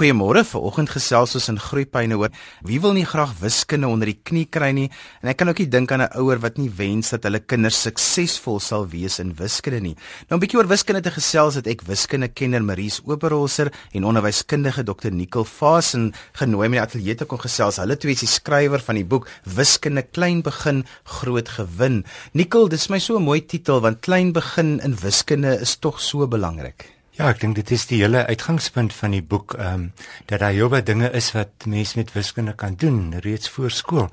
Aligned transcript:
Goeiemôre. 0.00 0.40
Vanoggend 0.48 0.88
gesels 0.88 1.34
ons 1.36 1.46
in 1.52 1.58
Groepyne 1.60 2.16
oor 2.16 2.30
wie 2.64 2.78
wil 2.80 2.94
nie 2.96 3.04
graag 3.04 3.34
wiskunde 3.36 3.84
onder 3.84 4.08
die 4.08 4.16
knie 4.16 4.46
kry 4.48 4.70
nie. 4.72 4.86
En 5.20 5.28
ek 5.28 5.36
kan 5.42 5.50
ook 5.52 5.58
nie 5.60 5.68
dink 5.68 5.92
aan 5.92 6.00
'n 6.00 6.14
ouer 6.16 6.38
wat 6.40 6.56
nie 6.56 6.70
wens 6.72 7.10
dat 7.12 7.26
hulle 7.28 7.40
kinders 7.44 7.82
suksesvol 7.84 8.60
sal 8.60 8.88
wees 8.88 9.18
in 9.20 9.34
wiskunde 9.36 9.80
nie. 9.80 9.96
Nou 10.30 10.38
'n 10.38 10.40
bietjie 10.40 10.56
oor 10.56 10.72
wiskunde 10.72 11.02
te 11.02 11.10
gesels 11.10 11.56
het 11.56 11.66
ek 11.66 11.82
wiskundekenner 11.84 12.64
Maries 12.64 13.02
Oberholzer 13.04 13.70
en 13.92 14.04
onderwyskundige 14.04 14.84
Dr. 14.84 15.12
Nicole 15.12 15.44
Fasen 15.44 16.14
genooi 16.32 16.66
om 16.66 16.72
in 16.72 16.80
die 16.80 16.86
ateljee 16.88 17.14
te 17.14 17.26
kom 17.26 17.38
gesels. 17.38 17.76
Hulle 17.76 17.96
twee 17.96 18.12
is 18.12 18.20
die 18.20 18.26
skrywer 18.26 18.80
van 18.80 18.94
die 18.94 19.04
boek 19.04 19.28
Wiskunde 19.44 20.02
klein 20.02 20.40
begin, 20.40 20.86
groot 21.04 21.48
gewin. 21.48 22.04
Nicole, 22.32 22.70
dis 22.70 22.88
my 22.88 22.98
so 22.98 23.18
'n 23.18 23.22
mooi 23.22 23.44
titel 23.46 23.80
want 23.80 24.00
klein 24.00 24.32
begin 24.32 24.80
in 24.80 24.96
wiskunde 24.96 25.60
is 25.60 25.76
tog 25.76 26.00
so 26.00 26.26
belangrik. 26.26 26.99
Ja, 27.20 27.26
ek 27.34 27.42
dink 27.42 27.58
dit 27.58 27.68
is 27.74 27.82
die 27.84 27.98
hele 28.00 28.22
uitgangspunt 28.30 28.94
van 28.96 29.12
die 29.12 29.20
boek, 29.20 29.52
ehm 29.58 29.74
um, 29.74 29.82
dat 30.30 30.40
daar 30.40 30.54
heelwat 30.56 30.86
dinge 30.88 31.10
is 31.18 31.26
wat 31.34 31.66
mense 31.68 31.98
met 31.98 32.14
wiskunde 32.14 32.54
kan 32.56 32.78
doen 32.80 33.12
reeds 33.26 33.50
voor 33.52 33.74
skool. 33.76 34.06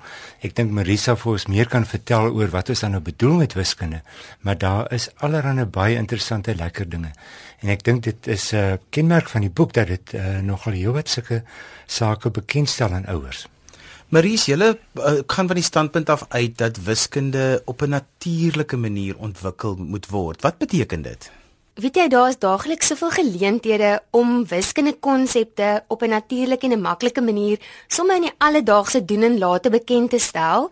Ek 0.43 0.57
dink 0.57 0.73
Marisa 0.75 1.15
vir 1.15 1.37
ons 1.37 1.45
meer 1.47 1.71
kan 1.71 1.87
vertel 1.87 2.27
oor 2.35 2.51
wat 2.51 2.73
ons 2.73 2.83
dan 2.83 2.97
nou 2.97 3.01
bedoel 3.05 3.37
met 3.45 3.55
wiskunde, 3.55 4.01
maar 4.43 4.59
daar 4.59 4.91
is 4.91 5.07
allerlei 5.23 5.65
baie 5.79 5.95
interessante 5.95 6.55
lekker 6.55 6.89
dinge. 6.89 7.13
En 7.63 7.71
ek 7.77 7.87
dink 7.87 8.03
dit 8.09 8.27
is 8.27 8.51
'n 8.51 8.57
uh, 8.57 8.75
kenmerk 8.89 9.31
van 9.31 9.47
die 9.47 9.55
boek 9.55 9.71
dat 9.73 9.87
dit 9.87 10.13
uh, 10.13 10.43
nogal 10.43 10.73
heelwat 10.73 11.07
sulke 11.07 11.43
sake 11.85 12.29
bekendstel 12.29 12.91
aan 12.91 13.07
ouers. 13.07 13.47
Maries, 14.09 14.45
julle 14.51 14.79
uh, 14.99 15.23
gaan 15.27 15.47
van 15.47 15.55
die 15.55 15.69
standpunt 15.71 16.09
af 16.09 16.25
uit 16.27 16.57
dat 16.57 16.83
wiskunde 16.83 17.61
op 17.65 17.81
'n 17.81 17.89
natuurlike 17.89 18.77
manier 18.77 19.15
ontwikkel 19.17 19.75
moet 19.75 20.07
word. 20.09 20.41
Wat 20.41 20.57
beteken 20.57 21.01
dit? 21.01 21.31
Weet 21.77 21.93
jy 21.99 22.07
daar 22.09 22.31
is 22.31 22.39
daagliks 22.41 22.87
soveel 22.89 23.11
geleenthede 23.13 23.89
om 24.17 24.39
wiskundige 24.49 24.97
konsepte 24.97 25.83
op 25.93 26.01
'n 26.01 26.09
natuurlike 26.09 26.65
en 26.65 26.73
'n 26.73 26.81
maklike 26.81 27.21
manier 27.21 27.59
sommer 27.87 28.15
in 28.15 28.21
die 28.21 28.37
alledaagse 28.37 29.05
doen 29.05 29.23
en 29.23 29.37
late 29.37 29.69
bekend 29.69 30.09
te 30.09 30.17
stel. 30.19 30.71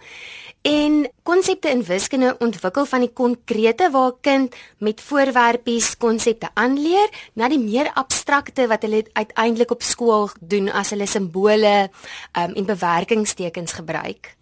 En 0.61 1.09
konsepte 1.23 1.69
in 1.69 1.83
wiskunde 1.83 2.35
ontwikkel 2.39 2.85
van 2.85 2.99
die 2.99 3.13
konkrete 3.13 3.89
waar 3.91 4.11
'n 4.11 4.19
kind 4.21 4.55
met 4.77 5.01
voorwerpies 5.01 5.97
konsepte 5.97 6.49
aanleer 6.53 7.09
na 7.33 7.47
die 7.47 7.59
meer 7.59 7.91
abstrakte 7.93 8.67
wat 8.67 8.81
hulle 8.81 9.05
uiteindelik 9.13 9.71
op 9.71 9.81
skool 9.81 10.29
doen 10.39 10.71
as 10.71 10.89
hulle 10.89 11.05
simbole 11.05 11.89
um, 12.33 12.53
en 12.53 12.65
bewerkingstekens 12.65 13.71
gebruik. 13.71 14.35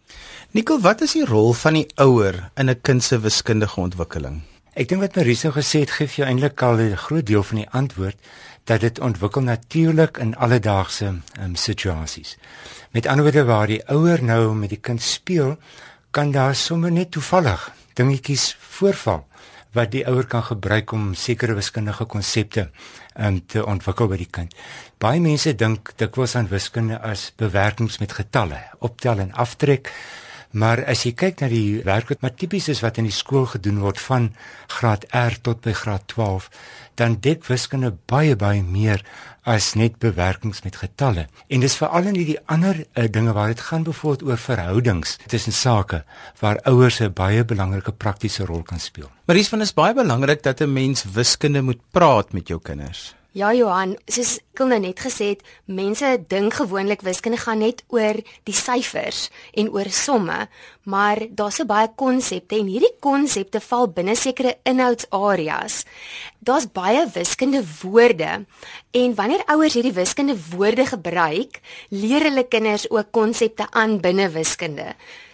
Nikkel, 0.52 0.80
wat 0.80 1.02
is 1.02 1.11
die 1.11 1.25
rol 1.25 1.53
van 1.53 1.73
die 1.73 1.88
ouer 1.95 2.52
in 2.55 2.70
'n 2.70 2.81
kind 2.81 3.03
se 3.03 3.20
wiskundige 3.20 3.80
ontwikkeling? 3.80 4.53
Ek 4.74 4.88
dink 4.90 5.04
wat 5.04 5.14
Marisa 5.14 5.52
gesê 5.54 5.84
het 5.84 5.92
gee 5.94 6.10
vir 6.10 6.24
jou 6.24 6.26
eintlik 6.26 6.62
al 6.66 6.80
'n 6.82 6.98
groot 6.98 7.26
deel 7.26 7.44
van 7.44 7.58
die 7.62 7.70
antwoord 7.70 8.18
dat 8.66 8.82
dit 8.82 9.00
ontwikkel 9.00 9.42
natuurlik 9.42 10.18
in 10.18 10.36
alledaagse 10.36 11.06
um, 11.40 11.56
situasies. 11.56 12.38
Met 12.92 13.06
ander 13.06 13.24
woorde 13.24 13.44
waar 13.44 13.68
die 13.68 13.84
ouer 13.86 14.24
nou 14.24 14.56
met 14.56 14.70
die 14.70 14.82
kind 14.82 15.02
speel, 15.02 15.58
kan 16.12 16.32
daar 16.32 16.56
sommer 16.56 16.92
net 16.92 17.12
toevallig 17.12 17.72
dingetjies 17.94 18.58
voorval 18.60 19.28
wat 19.72 19.92
die 19.92 20.08
ouer 20.08 20.26
kan 20.26 20.44
gebruik 20.44 20.92
om 20.92 21.14
sekere 21.14 21.54
wiskundige 21.54 22.06
konsepte 22.06 22.70
um, 23.16 23.46
te 23.46 23.66
ontwikkel 23.66 24.08
by 24.08 24.18
die 24.18 24.32
kind. 24.32 24.56
Baie 24.98 25.20
mense 25.20 25.56
dink 25.56 25.94
dikwels 25.96 26.36
aan 26.36 26.50
wiskunde 26.50 27.00
as 27.00 27.32
bewerkings 27.36 27.98
met 28.00 28.12
getalle, 28.12 28.58
optel 28.80 29.20
en 29.20 29.34
aftrek. 29.34 29.94
Maar 30.54 30.84
as 30.86 31.02
jy 31.02 31.16
kyk 31.18 31.40
na 31.42 31.48
die 31.50 31.82
werk 31.82 32.12
wat 32.12 32.22
maar 32.22 32.36
tipies 32.38 32.68
is 32.70 32.84
wat 32.86 33.00
in 33.02 33.08
die 33.09 33.16
skool 33.16 33.48
gedoen 33.50 33.80
word 33.82 33.98
van 34.06 34.28
graad 34.70 35.08
R 35.10 35.34
tot 35.42 35.64
by 35.66 35.73
graad 35.73 36.06
12, 36.14 36.50
dan 37.02 37.18
dek 37.26 37.48
wiskunde 37.50 37.90
baie 38.12 38.36
baie 38.38 38.62
meer 38.62 39.02
as 39.50 39.72
net 39.73 39.98
bewerkings 40.00 40.62
met 40.64 40.78
getalle. 40.78 41.26
En 41.50 41.66
dis 41.66 41.78
veral 41.80 42.12
in 42.12 42.20
die 42.20 42.38
ander 42.45 42.84
uh, 42.84 43.08
dinge 43.10 43.34
waar 43.34 43.50
dit 43.50 43.66
gaan 43.66 43.84
bevoorbeeld 43.84 44.30
oor 44.30 44.38
verhoudings 44.38 45.18
tussen 45.26 45.58
sake 45.58 46.04
waar 46.40 46.62
ouers 46.70 47.02
'n 47.02 47.14
baie 47.14 47.44
belangrike 47.44 47.92
praktiese 47.92 48.45
rol 48.45 48.61
kan 48.61 48.80
speel. 48.80 49.10
Maries 49.26 49.50
van 49.50 49.61
is 49.61 49.73
baie 49.73 49.94
belangrik 49.94 50.44
dat 50.44 50.61
'n 50.61 50.73
mens 50.73 51.04
wiskunde 51.04 51.61
moet 51.61 51.82
praat 51.92 52.33
met 52.33 52.48
jou 52.48 52.61
kinders. 52.61 53.16
Ja 53.33 53.48
Johan, 53.49 53.95
soos 54.05 54.36
ek 54.54 54.60
nou 54.70 54.76
net 54.77 54.99
gesê 55.02 55.32
het, 55.32 55.39
mense 55.66 56.05
dink 56.30 56.54
gewoonlik 56.54 57.02
wiskunde 57.02 57.39
gaan 57.42 57.64
net 57.64 57.80
oor 57.89 58.20
die 58.45 58.54
syfers 58.54 59.23
en 59.58 59.71
oor 59.73 59.89
somme, 59.89 60.36
maar 60.86 61.23
daar's 61.33 61.58
so 61.58 61.66
baie 61.66 61.89
konsepte 61.98 62.60
en 62.60 62.70
hierdie 62.70 62.94
konsepte 63.02 63.58
val 63.66 63.89
binne 63.95 64.14
sekere 64.14 64.54
inhoudsareas. 64.70 65.80
Daar's 66.45 66.70
baie 66.70 67.08
wiskunde 67.16 67.64
woorde 67.82 68.44
en 69.02 69.17
wanneer 69.17 69.48
ouers 69.50 69.80
hierdie 69.80 69.98
wiskunde 69.98 70.38
woorde 70.54 70.86
gebruik, 70.94 71.58
leer 71.89 72.30
hulle 72.30 72.45
kinders 72.45 72.86
ook 72.94 73.10
konsepte 73.17 73.65
aan 73.73 73.98
binne 73.98 74.30
wiskunde. 74.30 74.92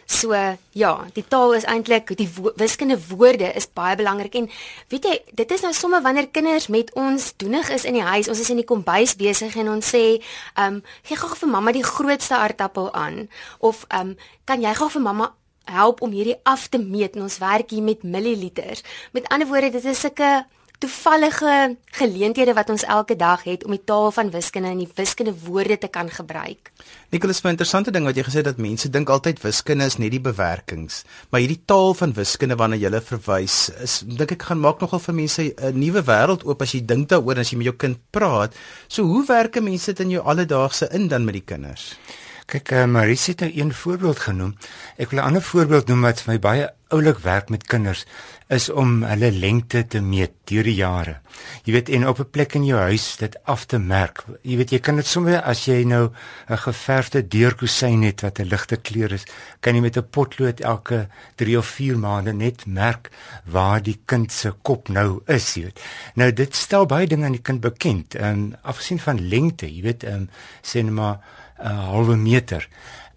So 0.10 0.34
ja, 0.74 0.92
die 1.14 1.24
taal 1.30 1.52
is 1.54 1.68
eintlik 1.70 2.16
die 2.18 2.26
wo 2.34 2.50
wiskunde 2.58 2.98
woorde 3.12 3.52
is 3.54 3.68
baie 3.78 3.94
belangrik 4.00 4.34
en 4.40 4.48
weet 4.90 5.06
jy, 5.06 5.18
dit 5.38 5.52
is 5.54 5.62
nou 5.62 5.70
sommer 5.78 6.02
wanneer 6.02 6.32
kinders 6.34 6.66
met 6.74 6.90
ons 6.98 7.28
doenig 7.38 7.70
is 7.76 7.86
in 7.86 8.00
die 8.00 8.06
huis, 8.08 8.30
ons 8.32 8.42
is 8.42 8.50
in 8.50 8.58
die 8.58 8.66
kombuis 8.66 9.14
besig 9.20 9.54
en 9.62 9.70
ons 9.76 9.92
sê, 9.94 10.18
ehm, 10.56 10.80
um, 10.80 10.82
gee 11.06 11.20
gou 11.20 11.30
vir 11.44 11.54
mamma 11.54 11.76
die 11.78 11.86
grootste 11.86 12.40
aardappel 12.40 12.90
aan 12.98 13.28
of 13.60 13.86
ehm, 13.90 14.16
um, 14.16 14.18
kan 14.50 14.66
jy 14.66 14.74
gou 14.82 14.90
vir 14.98 15.06
mamma 15.06 15.30
help 15.70 16.02
om 16.02 16.12
hierdie 16.12 16.40
af 16.44 16.68
te 16.74 16.82
meet 16.82 17.14
en 17.16 17.28
ons 17.28 17.38
werk 17.38 17.70
hier 17.70 17.86
met 17.86 18.02
milliliters. 18.04 18.82
Met 19.14 19.30
ander 19.30 19.48
woorde, 19.48 19.70
dit 19.78 19.86
is 19.86 20.02
sulke 20.02 20.48
toevallige 20.80 21.76
geleenthede 21.92 22.54
wat 22.56 22.70
ons 22.72 22.84
elke 22.88 23.16
dag 23.20 23.44
het 23.44 23.66
om 23.68 23.74
die 23.76 23.84
taal 23.84 24.12
van 24.16 24.30
wiskunde 24.32 24.70
en 24.72 24.80
die 24.80 24.88
wiskunde 24.96 25.34
woorde 25.44 25.78
te 25.78 25.88
kan 25.92 26.10
gebruik. 26.10 26.72
Nicholas, 27.10 27.42
'n 27.44 27.48
interessante 27.48 27.92
ding 27.92 28.06
wat 28.06 28.16
jy 28.16 28.24
gesê 28.24 28.42
dat 28.42 28.58
mense 28.58 28.90
dink 28.90 29.10
altyd 29.10 29.42
wiskunde 29.42 29.86
is 29.86 29.98
net 29.98 30.12
die 30.12 30.22
bewerkings, 30.22 31.04
maar 31.30 31.40
hierdie 31.42 31.62
taal 31.66 31.94
van 31.94 32.14
wiskunde 32.14 32.56
waarna 32.56 32.76
jy 32.76 32.84
hulle 32.84 33.02
verwys, 33.02 33.72
is 33.84 34.04
dink 34.06 34.32
ek 34.32 34.44
gaan 34.44 34.60
maak 34.60 34.80
nogal 34.80 35.00
vir 35.00 35.16
mense 35.16 35.54
'n 35.58 35.80
nuwe 35.80 36.02
wêreld 36.04 36.46
oop 36.46 36.62
as 36.62 36.72
jy 36.72 36.86
dink 36.86 37.10
daaroor 37.10 37.40
as 37.40 37.50
jy 37.50 37.58
met 37.58 37.66
jou 37.66 37.76
kind 37.76 37.98
praat. 38.12 38.56
So 38.88 39.04
hoe 39.04 39.26
werk 39.26 39.62
mense 39.62 39.94
dit 39.94 40.00
in 40.00 40.10
jou 40.10 40.24
alledaagse 40.24 40.90
in 40.92 41.08
dan 41.08 41.26
met 41.26 41.34
die 41.34 41.46
kinders? 41.46 41.98
Kyk, 42.46 42.72
uh, 42.72 42.86
Marie 42.86 43.20
het 43.26 43.40
nou 43.40 43.52
een 43.54 43.74
voorbeeld 43.74 44.20
genoem. 44.20 44.56
Ek 44.98 45.12
wil 45.12 45.20
'n 45.20 45.26
ander 45.26 45.42
voorbeeld 45.42 45.88
noem 45.88 46.02
wat 46.02 46.22
vir 46.22 46.34
my 46.34 46.40
baie 46.40 46.79
oulik 46.90 47.20
werk 47.26 47.50
met 47.50 47.68
kinders 47.70 48.06
is 48.50 48.70
om 48.70 49.04
hulle 49.06 49.30
lengte 49.32 49.84
te 49.86 50.00
meet 50.02 50.32
deur 50.50 50.66
die 50.66 50.80
jare. 50.80 51.20
Jy 51.68 51.74
weet 51.76 51.90
en 51.94 52.08
op 52.10 52.20
'n 52.20 52.30
plek 52.30 52.56
in 52.56 52.66
jou 52.66 52.80
huis 52.80 53.18
dit 53.18 53.36
af 53.44 53.66
te 53.66 53.78
merk. 53.78 54.24
Jy 54.42 54.58
weet 54.58 54.72
jy 54.72 54.80
kan 54.80 54.96
dit 54.96 55.06
sommer 55.06 55.42
as 55.42 55.66
jy 55.66 55.84
nou 55.84 56.10
'n 56.50 56.58
geverfde 56.58 57.28
deurkusyn 57.28 58.02
het 58.02 58.22
wat 58.22 58.40
'n 58.40 58.50
ligte 58.50 58.78
kleur 58.78 59.12
is, 59.12 59.26
kan 59.60 59.76
jy 59.76 59.82
met 59.82 59.98
'n 59.98 60.10
potlood 60.10 60.60
elke 60.60 61.08
3 61.36 61.58
of 61.58 61.66
4 61.66 61.98
maande 61.98 62.34
net 62.34 62.66
merk 62.66 63.10
waar 63.46 63.82
die 63.82 64.00
kind 64.06 64.32
se 64.32 64.52
kop 64.62 64.90
nou 64.90 65.22
is, 65.28 65.54
jy 65.54 65.64
weet. 65.64 65.80
Nou 66.16 66.34
dit 66.34 66.56
stel 66.56 66.86
baie 66.86 67.08
dinge 67.08 67.26
aan 67.26 67.38
die 67.38 67.42
kind 67.42 67.62
bekend. 67.62 68.16
Ehm 68.16 68.30
um, 68.30 68.56
afgesien 68.62 69.00
van 69.00 69.28
lengte, 69.28 69.76
jy 69.76 69.82
weet, 69.82 70.04
ehm 70.04 70.14
um, 70.14 70.30
sê 70.62 70.82
net 70.84 70.94
maar 70.94 71.20
'n 71.60 71.68
uh, 71.68 71.86
halwe 71.92 72.16
meter. 72.16 72.68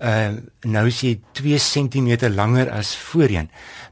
Uh 0.02 0.42
nou 0.62 0.84
is 0.86 1.00
jy 1.02 1.16
2 1.34 1.58
cm 1.58 2.28
langer 2.34 2.70
as 2.70 2.94
voorheen. 2.94 3.48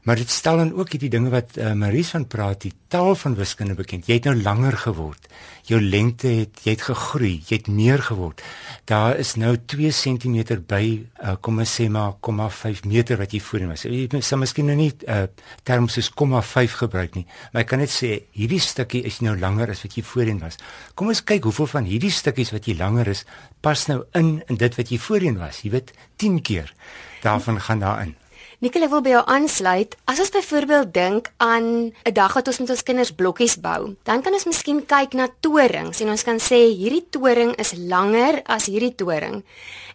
Maar 0.07 0.15
dit 0.15 0.29
stel 0.29 0.57
dan 0.57 0.71
ook 0.73 0.93
hierdie 0.95 1.11
dinge 1.11 1.29
wat 1.29 1.57
uh, 1.59 1.73
Marie 1.75 2.05
van 2.07 2.23
praat, 2.27 2.63
die 2.63 2.73
taal 2.87 3.15
van 3.15 3.35
wiskunde 3.35 3.75
bekend. 3.75 4.07
Jy 4.07 4.17
het 4.17 4.27
nou 4.29 4.35
langer 4.39 4.77
geword. 4.77 5.27
Jou 5.67 5.81
lengte 5.81 6.31
het 6.31 6.63
jy 6.65 6.73
het 6.77 6.85
gegroei, 6.87 7.33
jy 7.47 7.59
het 7.59 7.67
meer 7.67 8.01
geword. 8.03 8.41
Daar 8.89 9.19
is 9.19 9.35
nou 9.39 9.53
2 9.59 9.91
cm 9.91 10.57
by 10.67 10.81
uh, 11.21 11.35
kom 11.43 11.59
ons 11.61 11.75
sê 11.79 11.89
maar 11.91 12.15
0,5 12.17 12.87
meter 12.89 13.19
wat 13.19 13.35
jy 13.35 13.43
voorheen 13.43 13.71
was. 13.71 13.85
Jy 13.85 14.07
sê 14.23 14.39
miskien 14.39 14.71
nou 14.71 14.77
nie 14.79 14.89
uh, 15.05 15.27
terme 15.67 15.91
soos 15.91 16.09
0,5 16.15 16.79
gebruik 16.81 17.19
nie, 17.19 17.27
maar 17.51 17.65
ek 17.65 17.71
kan 17.73 17.83
net 17.83 17.93
sê 17.93 18.13
hierdie 18.35 18.61
stukkie 18.63 19.03
is 19.07 19.21
nou 19.21 19.35
langer 19.39 19.75
as 19.75 19.83
wat 19.85 19.99
jy 19.99 20.03
voorheen 20.07 20.41
was. 20.41 20.59
Kom 20.95 21.11
ons 21.13 21.23
kyk 21.23 21.45
hoeveel 21.47 21.69
van 21.75 21.87
hierdie 21.87 22.13
stukkies 22.15 22.55
wat 22.55 22.67
jy 22.67 22.79
langer 22.79 23.11
is, 23.13 23.25
pas 23.61 23.85
nou 23.87 24.03
in 24.17 24.41
in 24.47 24.57
dit 24.57 24.75
wat 24.75 24.89
jy 24.89 24.97
voorheen 24.97 25.37
was. 25.37 25.61
Jy 25.61 25.71
weet 25.71 25.93
10 26.15 26.41
keer 26.41 26.73
daarvan 27.21 27.61
gaan 27.61 27.79
daarin. 27.79 28.15
Nikkel 28.61 28.83
wil 28.89 29.01
by 29.01 29.09
jou 29.15 29.21
aansluit. 29.25 29.95
As 30.05 30.19
ons 30.21 30.29
byvoorbeeld 30.29 30.91
dink 30.93 31.31
aan 31.41 31.65
'n 32.05 32.13
dag 32.13 32.33
wat 32.33 32.47
ons 32.47 32.59
met 32.59 32.69
ons 32.69 32.83
kinders 32.83 33.11
blokkies 33.11 33.57
bou, 33.57 33.95
dan 34.03 34.21
kan 34.21 34.33
ons 34.33 34.45
miskien 34.45 34.85
kyk 34.85 35.13
na 35.13 35.29
torings 35.39 35.99
en 36.01 36.09
ons 36.09 36.23
kan 36.23 36.37
sê 36.37 36.69
hierdie 36.69 37.05
toring 37.09 37.55
is 37.57 37.73
langer 37.73 38.41
as 38.45 38.65
hierdie 38.65 38.95
toring. 38.95 39.43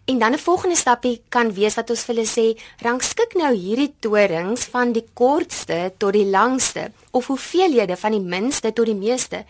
En 0.07 0.19
dan 0.19 0.33
'n 0.33 0.39
volgende 0.39 0.77
stappie 0.77 1.23
kan 1.29 1.55
wees 1.55 1.75
wat 1.75 1.91
ons 1.91 2.05
vir 2.05 2.15
hulle 2.15 2.27
sê, 2.27 2.59
rangskik 2.83 3.35
nou 3.35 3.55
hierdie 3.55 3.95
torings 4.01 4.65
van 4.65 4.93
die 4.93 5.07
kortste 5.15 5.93
tot 5.97 6.13
die 6.13 6.27
langste 6.27 6.91
of 7.11 7.27
hoeveelhede 7.27 7.97
van 7.97 8.11
die 8.13 8.21
minste 8.21 8.73
tot 8.73 8.87
die 8.87 8.95
meeste. 8.95 9.45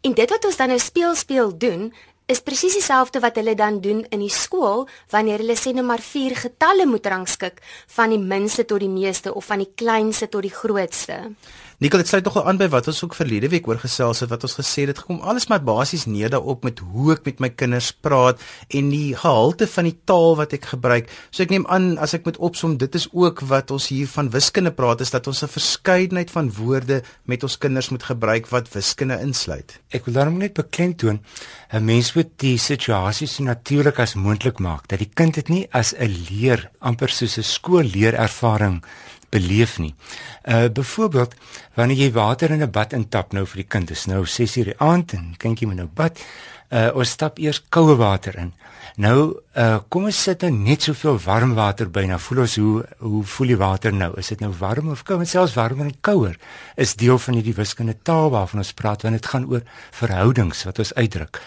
En 0.00 0.12
dit 0.12 0.30
wat 0.30 0.44
ons 0.44 0.56
dan 0.56 0.68
nou 0.68 0.78
speel 0.78 1.14
speel 1.14 1.58
doen, 1.58 1.92
is 2.26 2.42
presies 2.42 2.74
dieselfde 2.74 3.20
wat 3.22 3.36
hulle 3.38 3.54
dan 3.54 3.80
doen 3.80 4.02
in 4.10 4.22
die 4.24 4.32
skool 4.32 4.88
wanneer 5.14 5.42
hulle 5.44 5.54
sê 5.58 5.72
net 5.74 5.86
maar 5.86 6.02
vier 6.02 6.34
getalle 6.36 6.86
moet 6.90 7.06
rangskik 7.06 7.60
van 7.94 8.10
die 8.10 8.22
minste 8.22 8.64
tot 8.66 8.82
die 8.82 8.90
meeste 8.90 9.34
of 9.34 9.46
van 9.46 9.62
die 9.62 9.70
kleinste 9.74 10.28
tot 10.28 10.42
die 10.42 10.54
grootste. 10.54 11.20
Nikkel, 11.76 12.00
dit 12.00 12.08
sluit 12.08 12.24
nogal 12.24 12.46
aan 12.48 12.56
by 12.56 12.70
wat 12.72 12.86
ons 12.88 13.02
ook 13.04 13.12
verlede 13.12 13.50
week 13.52 13.66
oor 13.68 13.76
gesels 13.76 14.22
het 14.22 14.30
wat 14.32 14.46
ons 14.48 14.54
gesê 14.56 14.86
het 14.88 15.02
gekom 15.02 15.18
alles 15.20 15.44
maar 15.50 15.60
basies 15.60 16.06
neer 16.08 16.30
daarop 16.32 16.62
met 16.64 16.78
hoe 16.80 17.10
ek 17.12 17.26
met 17.26 17.42
my 17.44 17.50
kinders 17.52 17.90
praat 17.92 18.40
en 18.78 18.88
die 18.88 19.10
gehalte 19.12 19.68
van 19.68 19.84
die 19.84 19.98
taal 20.08 20.38
wat 20.38 20.54
ek 20.56 20.70
gebruik. 20.70 21.10
So 21.28 21.44
ek 21.44 21.52
neem 21.52 21.66
aan 21.68 21.98
as 22.00 22.14
ek 22.16 22.24
moet 22.24 22.38
opsom, 22.40 22.78
dit 22.80 22.96
is 22.96 23.04
ook 23.12 23.42
wat 23.50 23.74
ons 23.76 23.90
hier 23.92 24.08
van 24.08 24.30
wiskunde 24.32 24.72
praat 24.72 25.04
is 25.04 25.12
dat 25.12 25.28
ons 25.28 25.42
'n 25.44 25.52
verskeidenheid 25.52 26.32
van 26.32 26.48
woorde 26.48 27.02
met 27.28 27.44
ons 27.44 27.58
kinders 27.60 27.90
moet 27.92 28.08
gebruik 28.08 28.48
wat 28.48 28.72
wiskunde 28.72 29.20
insluit. 29.20 29.76
Ek 29.92 30.08
wil 30.08 30.14
daarom 30.14 30.38
net 30.38 30.56
beklemtoon 30.56 31.20
'n 31.72 31.84
mens 31.84 32.14
moet 32.14 32.32
die 32.40 32.56
situasie 32.56 33.28
so 33.28 33.44
natuurlik 33.44 33.98
as 33.98 34.14
moontlik 34.14 34.58
maak 34.60 34.88
dat 34.88 34.98
die 34.98 35.12
kind 35.14 35.34
dit 35.34 35.48
nie 35.48 35.68
as 35.72 35.92
'n 35.92 36.08
leer 36.30 36.70
amper 36.80 37.10
soos 37.10 37.36
'n 37.36 37.42
skoolleerervaring 37.42 38.82
beleef 39.28 39.78
nie. 39.78 39.94
Uh 40.44 40.68
byvoorbeeld 40.68 41.34
wanneer 41.74 41.96
jy 41.96 42.12
water 42.12 42.50
in 42.50 42.62
'n 42.62 42.70
bad 42.70 42.92
intap 42.92 43.32
nou 43.32 43.46
vir 43.46 43.56
die 43.56 43.68
kind 43.68 43.90
is 43.90 44.06
nou 44.06 44.24
6:00 44.24 44.64
die 44.64 44.78
aand 44.78 45.12
en 45.12 45.34
kindjie 45.36 45.66
moet 45.66 45.76
nou 45.76 45.88
bad. 45.94 46.20
Uh 46.70 46.90
ons 46.98 47.10
stap 47.10 47.38
eers 47.38 47.62
koue 47.70 47.94
water 47.96 48.34
in. 48.38 48.52
Nou 48.96 49.36
uh 49.54 49.78
kom 49.92 50.06
ons 50.08 50.18
sit 50.28 50.42
nou 50.42 50.50
net 50.50 50.86
soveel 50.86 51.18
warm 51.24 51.54
water 51.54 51.90
by. 51.92 52.06
Nou 52.08 52.18
voel 52.18 52.42
ons 52.46 52.56
hoe 52.56 52.84
hoe 52.98 53.22
voel 53.34 53.52
die 53.52 53.58
water 53.60 53.92
nou? 53.92 54.10
Is 54.18 54.32
dit 54.32 54.40
nou 54.40 54.50
warm 54.58 54.90
of 54.90 55.04
koud? 55.04 55.28
Selfs 55.28 55.54
warmer 55.54 55.86
en 55.86 55.94
kouer 56.00 56.38
is 56.76 56.96
deel 56.96 57.18
van 57.18 57.38
hierdie 57.38 57.54
wiskunde 57.54 57.96
taal 58.02 58.30
waarvan 58.34 58.64
ons 58.64 58.72
praat 58.72 59.04
wanneer 59.04 59.20
dit 59.20 59.30
gaan 59.30 59.46
oor 59.52 59.62
verhoudings 60.00 60.64
wat 60.64 60.80
ons 60.82 60.94
uitdruk. 60.96 61.42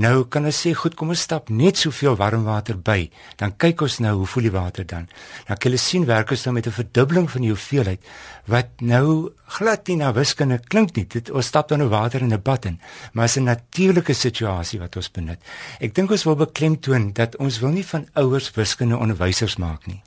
Nou 0.00 0.24
kan 0.26 0.48
ons 0.48 0.60
sê 0.64 0.72
goed, 0.74 0.96
kom 0.98 1.12
ons 1.14 1.20
stap 1.22 1.52
net 1.54 1.78
soveel 1.78 2.16
warm 2.18 2.42
water 2.48 2.74
by. 2.74 3.10
Dan 3.38 3.52
kyk 3.54 3.84
ons 3.86 4.00
nou 4.02 4.16
hoe 4.22 4.26
voel 4.26 4.48
die 4.48 4.54
water 4.56 4.86
dan. 4.90 5.06
Dan 5.46 5.60
kan 5.60 5.76
jy 5.76 5.78
sien 5.78 6.06
werk 6.08 6.32
ons 6.34 6.44
nou 6.46 6.54
met 6.54 6.66
'n 6.66 6.78
verdubbeling 6.80 7.30
van 7.30 7.42
die 7.42 7.52
hoeveelheid 7.52 8.00
wat 8.46 8.80
nou 8.80 9.30
glad 9.46 9.86
nie 9.88 9.96
na 9.96 10.12
wiskunde 10.12 10.58
klink 10.58 10.96
nie. 10.96 11.06
Dit 11.06 11.30
ons 11.30 11.46
stap 11.46 11.68
dan 11.68 11.78
nou 11.78 11.88
water 11.88 12.20
in 12.20 12.32
'n 12.32 12.42
bad 12.42 12.64
in, 12.64 12.80
maar 13.12 13.24
is 13.24 13.36
'n 13.36 13.44
natuurlike 13.44 14.12
situasie 14.12 14.63
wat 14.80 14.96
ons 14.96 15.10
benut. 15.10 15.40
Ek 15.80 15.94
dink 15.94 16.10
ons 16.10 16.24
wil 16.24 16.36
beklemtoon 16.40 17.12
dat 17.12 17.36
ons 17.36 17.58
wil 17.62 17.74
nie 17.74 17.86
van 17.86 18.06
ouers 18.14 18.50
wiskunde 18.56 18.96
onderwysers 18.96 19.56
maak 19.56 19.86
nie. 19.86 20.00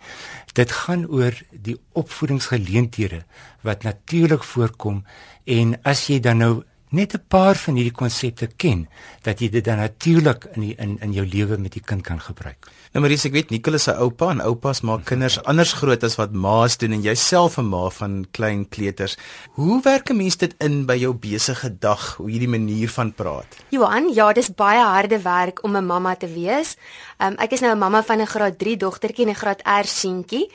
Dit 0.58 0.72
gaan 0.72 1.06
oor 1.06 1.36
die 1.52 1.78
opvoedingsgeleenthede 1.94 3.24
wat 3.62 3.84
natuurlik 3.84 4.44
voorkom 4.44 5.04
en 5.46 5.78
as 5.84 6.08
jy 6.08 6.20
dan 6.20 6.42
nou 6.44 6.54
net 6.90 7.14
'n 7.14 7.24
paar 7.28 7.56
van 7.56 7.76
hierdie 7.76 7.96
konsepte 7.96 8.48
ken 8.48 8.88
dat 9.22 9.40
jy 9.40 9.50
dit 9.50 9.64
dan 9.64 9.78
natuurlik 9.78 10.48
in 10.56 10.62
die, 10.62 10.76
in 10.78 10.98
in 11.02 11.12
jou 11.14 11.26
lewe 11.26 11.58
met 11.58 11.74
die 11.74 11.82
kind 11.82 12.02
kan 12.02 12.20
gebruik. 12.20 12.72
Nou 12.94 13.02
Maries, 13.02 13.26
ek 13.26 13.32
weet 13.32 13.50
Nicolas 13.50 13.84
se 13.84 13.92
oupa 13.92 14.30
en 14.30 14.42
oupas 14.42 14.82
maak 14.82 15.06
kinders 15.06 15.44
anders 15.44 15.74
groot 15.74 16.04
as 16.04 16.16
wat 16.16 16.32
ma's 16.32 16.78
doen 16.78 16.92
en 16.92 17.02
jouself 17.02 17.58
'n 17.58 17.70
ma 17.70 17.90
van 17.90 18.26
klein 18.32 18.70
kleuters. 18.70 19.18
Hoe 19.52 19.82
werk 19.82 20.10
'n 20.10 20.18
mens 20.18 20.38
dit 20.38 20.56
in 20.60 20.86
by 20.86 20.96
jou 20.96 21.14
besige 21.14 21.78
dag, 21.80 22.16
hoe 22.16 22.30
hierdie 22.30 22.48
manier 22.48 22.90
van 22.90 23.14
praat? 23.14 23.58
Johan, 23.70 24.14
ja, 24.14 24.34
dis 24.34 24.54
baie 24.54 24.84
harde 24.84 25.22
werk 25.22 25.64
om 25.64 25.76
'n 25.76 25.86
mamma 25.86 26.16
te 26.16 26.28
wees. 26.28 26.78
Um, 27.20 27.36
ek 27.38 27.52
is 27.52 27.60
nou 27.60 27.76
'n 27.76 27.80
mamma 27.80 28.04
van 28.04 28.22
'n 28.22 28.28
graad 28.28 28.58
3 28.58 28.78
dogtertjie 28.78 29.26
en 29.26 29.32
'n 29.32 29.36
graad 29.36 29.62
R 29.64 29.86
seentjie. 29.86 30.52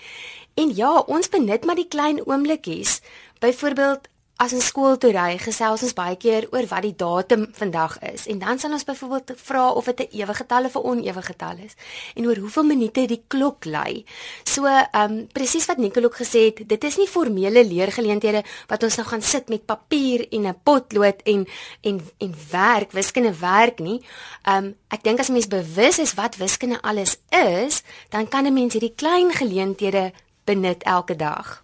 En 0.54 0.74
ja, 0.74 0.98
ons 0.98 1.28
benut 1.28 1.64
maar 1.64 1.76
die 1.76 1.88
klein 1.88 2.26
oomblikkies. 2.26 3.00
Byvoorbeeld 3.38 4.08
as 4.40 4.52
ons 4.56 4.66
skool 4.72 4.96
toe 4.98 5.12
ry, 5.14 5.36
gesels 5.38 5.82
ons 5.86 5.94
baie 5.94 6.16
keer 6.16 6.48
oor 6.50 6.66
wat 6.70 6.82
die 6.82 6.94
datum 6.98 7.44
vandag 7.54 7.98
is. 8.08 8.24
En 8.32 8.40
dan 8.40 8.58
sal 8.58 8.72
ons 8.74 8.84
byvoorbeeld 8.88 9.34
vra 9.36 9.68
of 9.70 9.84
dit 9.84 10.00
'n 10.00 10.16
ewige 10.20 10.34
getal 10.34 10.64
of 10.64 10.74
'n 10.76 10.86
onewige 10.90 11.22
getal 11.22 11.56
is 11.64 11.74
en 12.16 12.26
oor 12.26 12.36
hoeveel 12.36 12.64
minute 12.64 13.06
die 13.06 13.22
klok 13.28 13.64
lui. 13.64 14.04
So, 14.44 14.66
ehm 14.66 15.12
um, 15.12 15.26
presies 15.32 15.66
wat 15.66 15.78
Nicole 15.78 16.06
ook 16.06 16.16
gesê 16.16 16.40
het, 16.50 16.68
dit 16.68 16.84
is 16.84 16.96
nie 16.96 17.06
formele 17.06 17.64
leergeleenthede 17.64 18.42
wat 18.66 18.82
ons 18.82 18.96
nou 18.96 19.06
gaan 19.08 19.22
sit 19.22 19.48
met 19.48 19.66
papier 19.66 20.26
en 20.30 20.46
'n 20.46 20.60
potlood 20.62 21.22
en 21.24 21.46
en 21.82 22.00
en 22.18 22.34
werk, 22.50 22.92
wiskunde 22.92 23.38
werk 23.38 23.78
nie. 23.78 24.02
Ehm 24.42 24.64
um, 24.64 24.76
ek 24.88 25.02
dink 25.02 25.18
as 25.18 25.28
mens 25.28 25.46
bewus 25.46 25.98
is 25.98 26.14
wat 26.14 26.36
wiskunde 26.36 26.82
alles 26.82 27.16
is, 27.30 27.82
dan 28.08 28.28
kan 28.28 28.46
'n 28.46 28.52
mens 28.52 28.72
hierdie 28.72 28.94
klein 28.96 29.32
geleenthede 29.32 30.12
benut 30.44 30.82
elke 30.82 31.16
dag. 31.16 31.62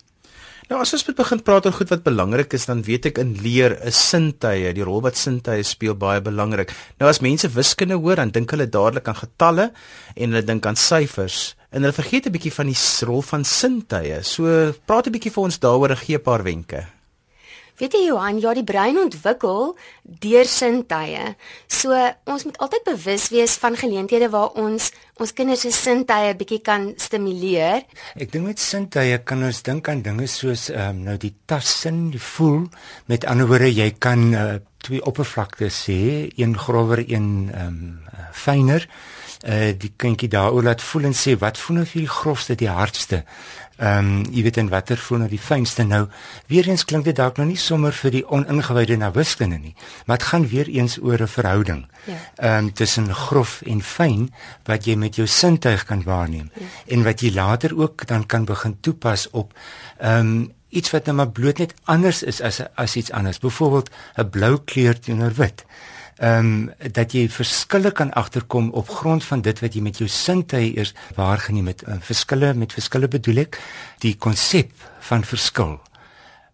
Nou 0.68 0.82
as 0.84 0.90
ons 0.92 1.06
moet 1.08 1.16
begin 1.16 1.40
praat 1.40 1.64
oor 1.64 1.72
goed 1.72 1.88
wat 1.88 2.02
belangrik 2.04 2.52
is, 2.52 2.66
dan 2.68 2.82
weet 2.84 3.06
ek 3.08 3.20
in 3.22 3.30
leer 3.40 3.72
is 3.88 3.96
sintuie, 4.10 4.68
die 4.76 4.84
rol 4.84 5.00
wat 5.06 5.16
sintuie 5.16 5.64
speel 5.64 5.96
baie 5.96 6.20
belangrik. 6.20 6.74
Nou 7.00 7.08
as 7.08 7.22
mense 7.24 7.48
wiskunde 7.54 7.96
hoor, 7.96 8.20
dan 8.20 8.34
dink 8.34 8.52
hulle 8.52 8.68
dadelik 8.68 9.08
aan 9.08 9.16
getalle 9.16 9.70
en 10.12 10.28
hulle 10.28 10.44
dink 10.44 10.68
aan 10.68 10.76
syfers 10.76 11.54
en 11.72 11.84
hulle 11.84 11.96
vergeet 11.96 12.28
'n 12.28 12.36
bietjie 12.36 12.52
van 12.52 12.68
die 12.68 12.80
rol 13.08 13.22
van 13.22 13.44
sintuie. 13.44 14.20
So 14.22 14.44
praat 14.84 15.08
'n 15.08 15.16
bietjie 15.16 15.32
vir 15.32 15.44
ons 15.44 15.58
daaroor 15.58 15.90
en 15.90 16.04
gee 16.04 16.18
'n 16.18 16.22
paar 16.22 16.44
wenke. 16.44 16.97
Weet 17.78 17.94
jy 17.94 18.08
Johan, 18.08 18.40
ja 18.42 18.50
die 18.56 18.66
brein 18.66 18.96
ontwikkel 18.98 19.76
deur 20.02 20.48
sintuie. 20.50 21.34
So 21.70 21.94
ons 22.26 22.44
moet 22.48 22.56
altyd 22.58 22.88
bewus 22.88 23.28
wees 23.30 23.54
van 23.62 23.78
geleenthede 23.78 24.26
waar 24.32 24.56
ons 24.58 24.88
ons 25.22 25.34
kinders 25.34 25.62
se 25.62 25.70
sintuie 25.74 26.32
bietjie 26.38 26.58
kan 26.66 26.88
stimuleer. 26.98 27.84
Ek 28.18 28.32
dink 28.34 28.48
met 28.50 28.62
sintuie 28.62 29.20
kan 29.22 29.46
ons 29.46 29.62
dink 29.62 29.90
aan 29.92 30.02
dinge 30.02 30.26
soos 30.26 30.68
ehm 30.72 30.98
um, 30.98 31.04
nou 31.06 31.14
die 31.22 31.34
tassin, 31.46 32.08
die 32.10 32.22
voel. 32.34 32.66
Met 33.06 33.28
ander 33.30 33.46
woorde, 33.46 33.70
jy 33.70 33.92
kan 34.02 34.26
uh, 34.34 34.48
twee 34.82 35.02
oppervlaktes 35.06 35.84
sê, 35.86 36.00
een 36.34 36.58
grower, 36.58 37.04
een 37.06 37.30
ehm 37.54 37.78
um, 37.78 38.26
fyner. 38.34 38.90
Uh 39.46 39.70
die 39.78 39.92
kindjie 39.94 40.26
daaroor 40.34 40.66
laat 40.66 40.82
voel 40.82 41.12
en 41.12 41.14
sê 41.14 41.36
wat 41.38 41.58
voel 41.62 41.78
nou 41.78 41.86
vir 41.86 42.00
die 42.02 42.10
grofste, 42.10 42.58
die 42.58 42.70
hardste. 42.74 43.22
Ehm 43.78 44.06
um, 44.06 44.24
jy 44.34 44.42
weet 44.42 44.56
en 44.58 44.68
watter 44.72 44.98
voel 44.98 45.18
nou 45.22 45.28
die 45.30 45.38
fynste 45.38 45.84
nou. 45.86 46.08
Weereens 46.50 46.82
klink 46.84 47.04
dit 47.06 47.16
dalk 47.16 47.36
nou 47.38 47.46
nie 47.46 47.60
sommer 47.62 47.94
vir 47.94 48.10
die 48.10 48.24
oningewyde 48.26 48.96
na 48.98 49.12
wiskunde 49.14 49.58
nie, 49.58 49.74
maar 50.06 50.18
dit 50.18 50.26
gaan 50.26 50.48
weer 50.50 50.68
eens 50.68 50.98
oor 50.98 51.22
'n 51.22 51.30
verhouding. 51.30 51.86
Ja. 52.06 52.18
Ehm 52.36 52.64
um, 52.64 52.72
tussen 52.72 53.14
grof 53.14 53.62
en 53.62 53.82
fyn 53.82 54.32
wat 54.64 54.84
jy 54.84 54.96
met 54.96 55.14
jou 55.16 55.26
sintuig 55.26 55.84
kan 55.84 56.02
waarneem 56.02 56.50
ja. 56.54 56.66
en 56.86 57.04
wat 57.04 57.20
jy 57.20 57.32
later 57.34 57.78
ook 57.78 58.06
dan 58.06 58.26
kan 58.26 58.44
begin 58.44 58.76
toepas 58.80 59.30
op 59.30 59.52
ehm 59.98 60.26
um, 60.26 60.52
iets 60.68 60.90
wat 60.90 61.04
nou 61.04 61.16
maar 61.16 61.30
bloot 61.30 61.58
net 61.58 61.74
anders 61.84 62.22
is 62.22 62.40
as 62.40 62.60
as 62.74 62.96
iets 62.96 63.10
anders. 63.10 63.38
Byvoorbeeld 63.38 63.90
'n 64.16 64.30
blou 64.30 64.58
kleur 64.64 65.00
teenoor 65.00 65.34
wit 65.34 65.64
ehm 66.18 66.46
um, 66.46 66.92
dat 66.92 67.12
jy 67.14 67.28
verskille 67.30 67.92
kan 67.94 68.10
agterkom 68.12 68.70
op 68.70 68.88
grond 68.90 69.24
van 69.24 69.40
dit 69.40 69.60
wat 69.62 69.74
jy 69.74 69.82
met 69.82 69.98
jou 69.98 70.08
sintuie 70.10 70.76
eers 70.76 70.94
waargeneem 71.14 71.70
het. 71.70 71.84
Uh, 71.86 72.00
verskille 72.00 72.54
met 72.54 72.74
verskille 72.74 73.08
bedoel 73.08 73.44
ek 73.46 73.60
die 74.02 74.16
konsep 74.16 74.72
van 75.10 75.24
verskil 75.24 75.78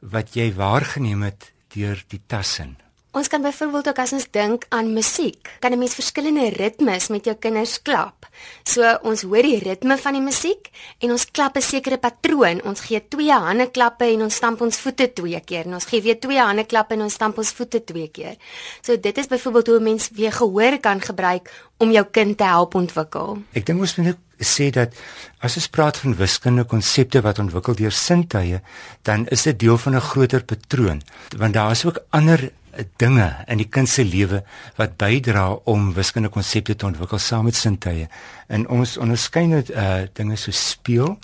wat 0.01 0.37
jy 0.37 0.51
waargeneem 0.55 1.23
het 1.23 1.53
deur 1.73 2.05
die 2.09 2.21
tassin. 2.27 2.77
Ons 3.15 3.29
kan 3.31 3.43
byvoorbeeld 3.43 3.89
ook 3.89 3.99
as 4.03 4.13
ons 4.17 4.25
dink 4.35 4.65
aan 4.75 4.89
musiek, 4.93 5.51
kan 5.63 5.73
'n 5.73 5.79
mens 5.79 5.95
verskillende 5.95 6.49
ritmes 6.49 7.09
met 7.09 7.25
jou 7.25 7.37
kinders 7.37 7.83
klap. 7.83 8.27
So 8.65 8.99
ons 9.03 9.23
hoor 9.23 9.43
die 9.43 9.59
ritme 9.59 9.97
van 9.99 10.13
die 10.13 10.23
musiek 10.23 10.71
en 10.99 11.11
ons 11.11 11.31
klap 11.31 11.57
'n 11.57 11.63
sekere 11.63 11.99
patroon. 11.99 12.63
Ons 12.65 12.81
gee 12.81 13.09
twee 13.09 13.31
hande 13.31 13.71
klappe 13.71 14.05
en 14.05 14.23
ons 14.23 14.35
stamp 14.35 14.61
ons 14.61 14.79
voete 14.79 15.13
twee 15.13 15.41
keer 15.41 15.65
en 15.67 15.75
ons 15.75 15.85
gee 15.85 16.03
weer 16.03 16.19
twee 16.21 16.41
hande 16.41 16.65
klappe 16.65 16.95
en 16.95 17.03
ons 17.03 17.13
stamp 17.13 17.39
ons 17.39 17.53
voete 17.53 17.85
twee 17.85 18.09
keer. 18.09 18.35
So 18.83 18.97
dit 19.01 19.19
is 19.19 19.27
byvoorbeeld 19.27 19.67
hoe 19.67 19.79
'n 19.79 19.83
mens 19.83 20.11
weer 20.13 20.33
gehoor 20.33 20.79
kan 20.81 21.01
gebruik 21.01 21.53
om 21.79 21.91
jou 21.91 22.07
kind 22.11 22.39
te 22.39 22.45
help 22.45 22.75
ontwikkel. 22.75 23.39
Ek 23.53 23.67
dink 23.67 23.81
ons 23.81 23.97
moet 23.97 24.17
sê 24.39 24.71
dat 24.71 24.93
as 25.39 25.57
ons 25.57 25.69
praat 25.69 25.97
van 25.97 26.17
wiskundige 26.17 26.69
konsepte 26.69 27.21
wat 27.21 27.39
ontwikkel 27.39 27.75
deur 27.75 27.93
sintuie, 27.93 28.61
dan 29.03 29.27
is 29.29 29.43
dit 29.43 29.59
deel 29.59 29.79
van 29.79 29.95
'n 29.95 30.01
groter 30.01 30.45
patroon, 30.45 31.03
want 31.37 31.55
daar 31.55 31.71
is 31.71 31.85
ook 31.85 32.05
ander 32.11 32.51
dinge 32.97 33.29
in 33.47 33.59
die 33.59 33.69
kind 33.69 33.89
se 33.89 34.05
lewe 34.05 34.43
wat 34.77 34.97
bydra 34.97 35.49
om 35.71 35.93
wiskundige 35.95 36.35
konsepte 36.35 36.77
te 36.77 36.87
ontwikkel 36.87 37.19
saam 37.19 37.45
met 37.45 37.57
sintuie. 37.57 38.09
En 38.49 38.69
ons 38.69 38.97
onderskei 38.97 39.47
net 39.47 39.71
uh 39.71 40.07
dinge 40.13 40.37
so 40.37 40.51
speel. 40.51 41.19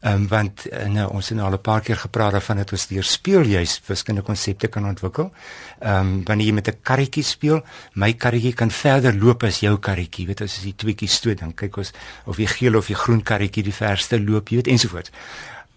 Ehm 0.00 0.14
um, 0.14 0.28
want 0.30 0.66
uh, 0.70 0.84
nou 0.86 1.08
ons 1.10 1.28
het 1.28 1.36
nou 1.36 1.46
al 1.48 1.56
'n 1.56 1.60
paar 1.60 1.80
keer 1.80 1.96
gepraat 1.96 2.32
daarvan 2.32 2.56
dat 2.56 2.72
ons 2.72 2.86
deur 2.86 3.04
speel 3.04 3.42
juis 3.42 3.80
wiskundige 3.86 4.26
konsepte 4.26 4.68
kan 4.68 4.86
ontwikkel. 4.86 5.32
Ehm 5.80 6.06
um, 6.06 6.24
wanneer 6.24 6.46
jy 6.46 6.52
met 6.52 6.68
'n 6.68 6.78
karretjie 6.82 7.22
speel, 7.22 7.64
my 7.92 8.12
karretjie 8.12 8.54
kan 8.54 8.70
verder 8.70 9.14
loop 9.14 9.42
as 9.42 9.60
jou 9.60 9.78
karretjie. 9.78 10.26
Weet 10.26 10.40
as 10.40 10.62
jy 10.62 10.72
tweeetjies 10.76 11.14
stoot, 11.14 11.38
dan 11.38 11.54
kyk 11.54 11.76
ons 11.76 11.92
of 12.24 12.36
die 12.36 12.46
geel 12.46 12.76
of 12.76 12.86
die 12.86 12.94
groen 12.94 13.22
karretjie 13.22 13.62
die 13.62 13.74
verste 13.74 14.20
loop, 14.20 14.48
jy 14.48 14.56
weet 14.56 14.66
ensovoorts. 14.66 15.10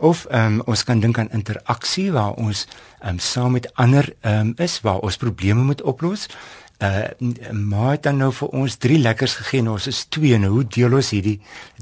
Of 0.01 0.25
um, 0.33 0.61
ons 0.65 0.81
kan 0.83 0.99
dink 0.99 1.19
aan 1.21 1.29
interaksie 1.29 2.09
waar 2.11 2.33
ons 2.41 2.65
um, 3.05 3.19
saam 3.21 3.53
met 3.57 3.69
ander 3.77 4.07
um, 4.25 4.55
is 4.57 4.79
waar 4.81 5.03
ons 5.05 5.19
probleme 5.21 5.61
moet 5.61 5.81
oplos. 5.81 6.27
Uh 6.81 7.03
maar 7.53 7.99
dan 8.01 8.17
nou 8.17 8.31
vir 8.33 8.53
ons 8.57 8.75
drie 8.81 8.97
lekkers 8.97 9.35
gegee 9.37 9.61
en 9.61 9.67
ons 9.75 9.87
is 9.87 9.99
twee 10.09 10.33
en 10.33 10.47
hoe 10.49 10.63
deel 10.65 10.95
ons 10.97 11.11
hierdie 11.13 11.35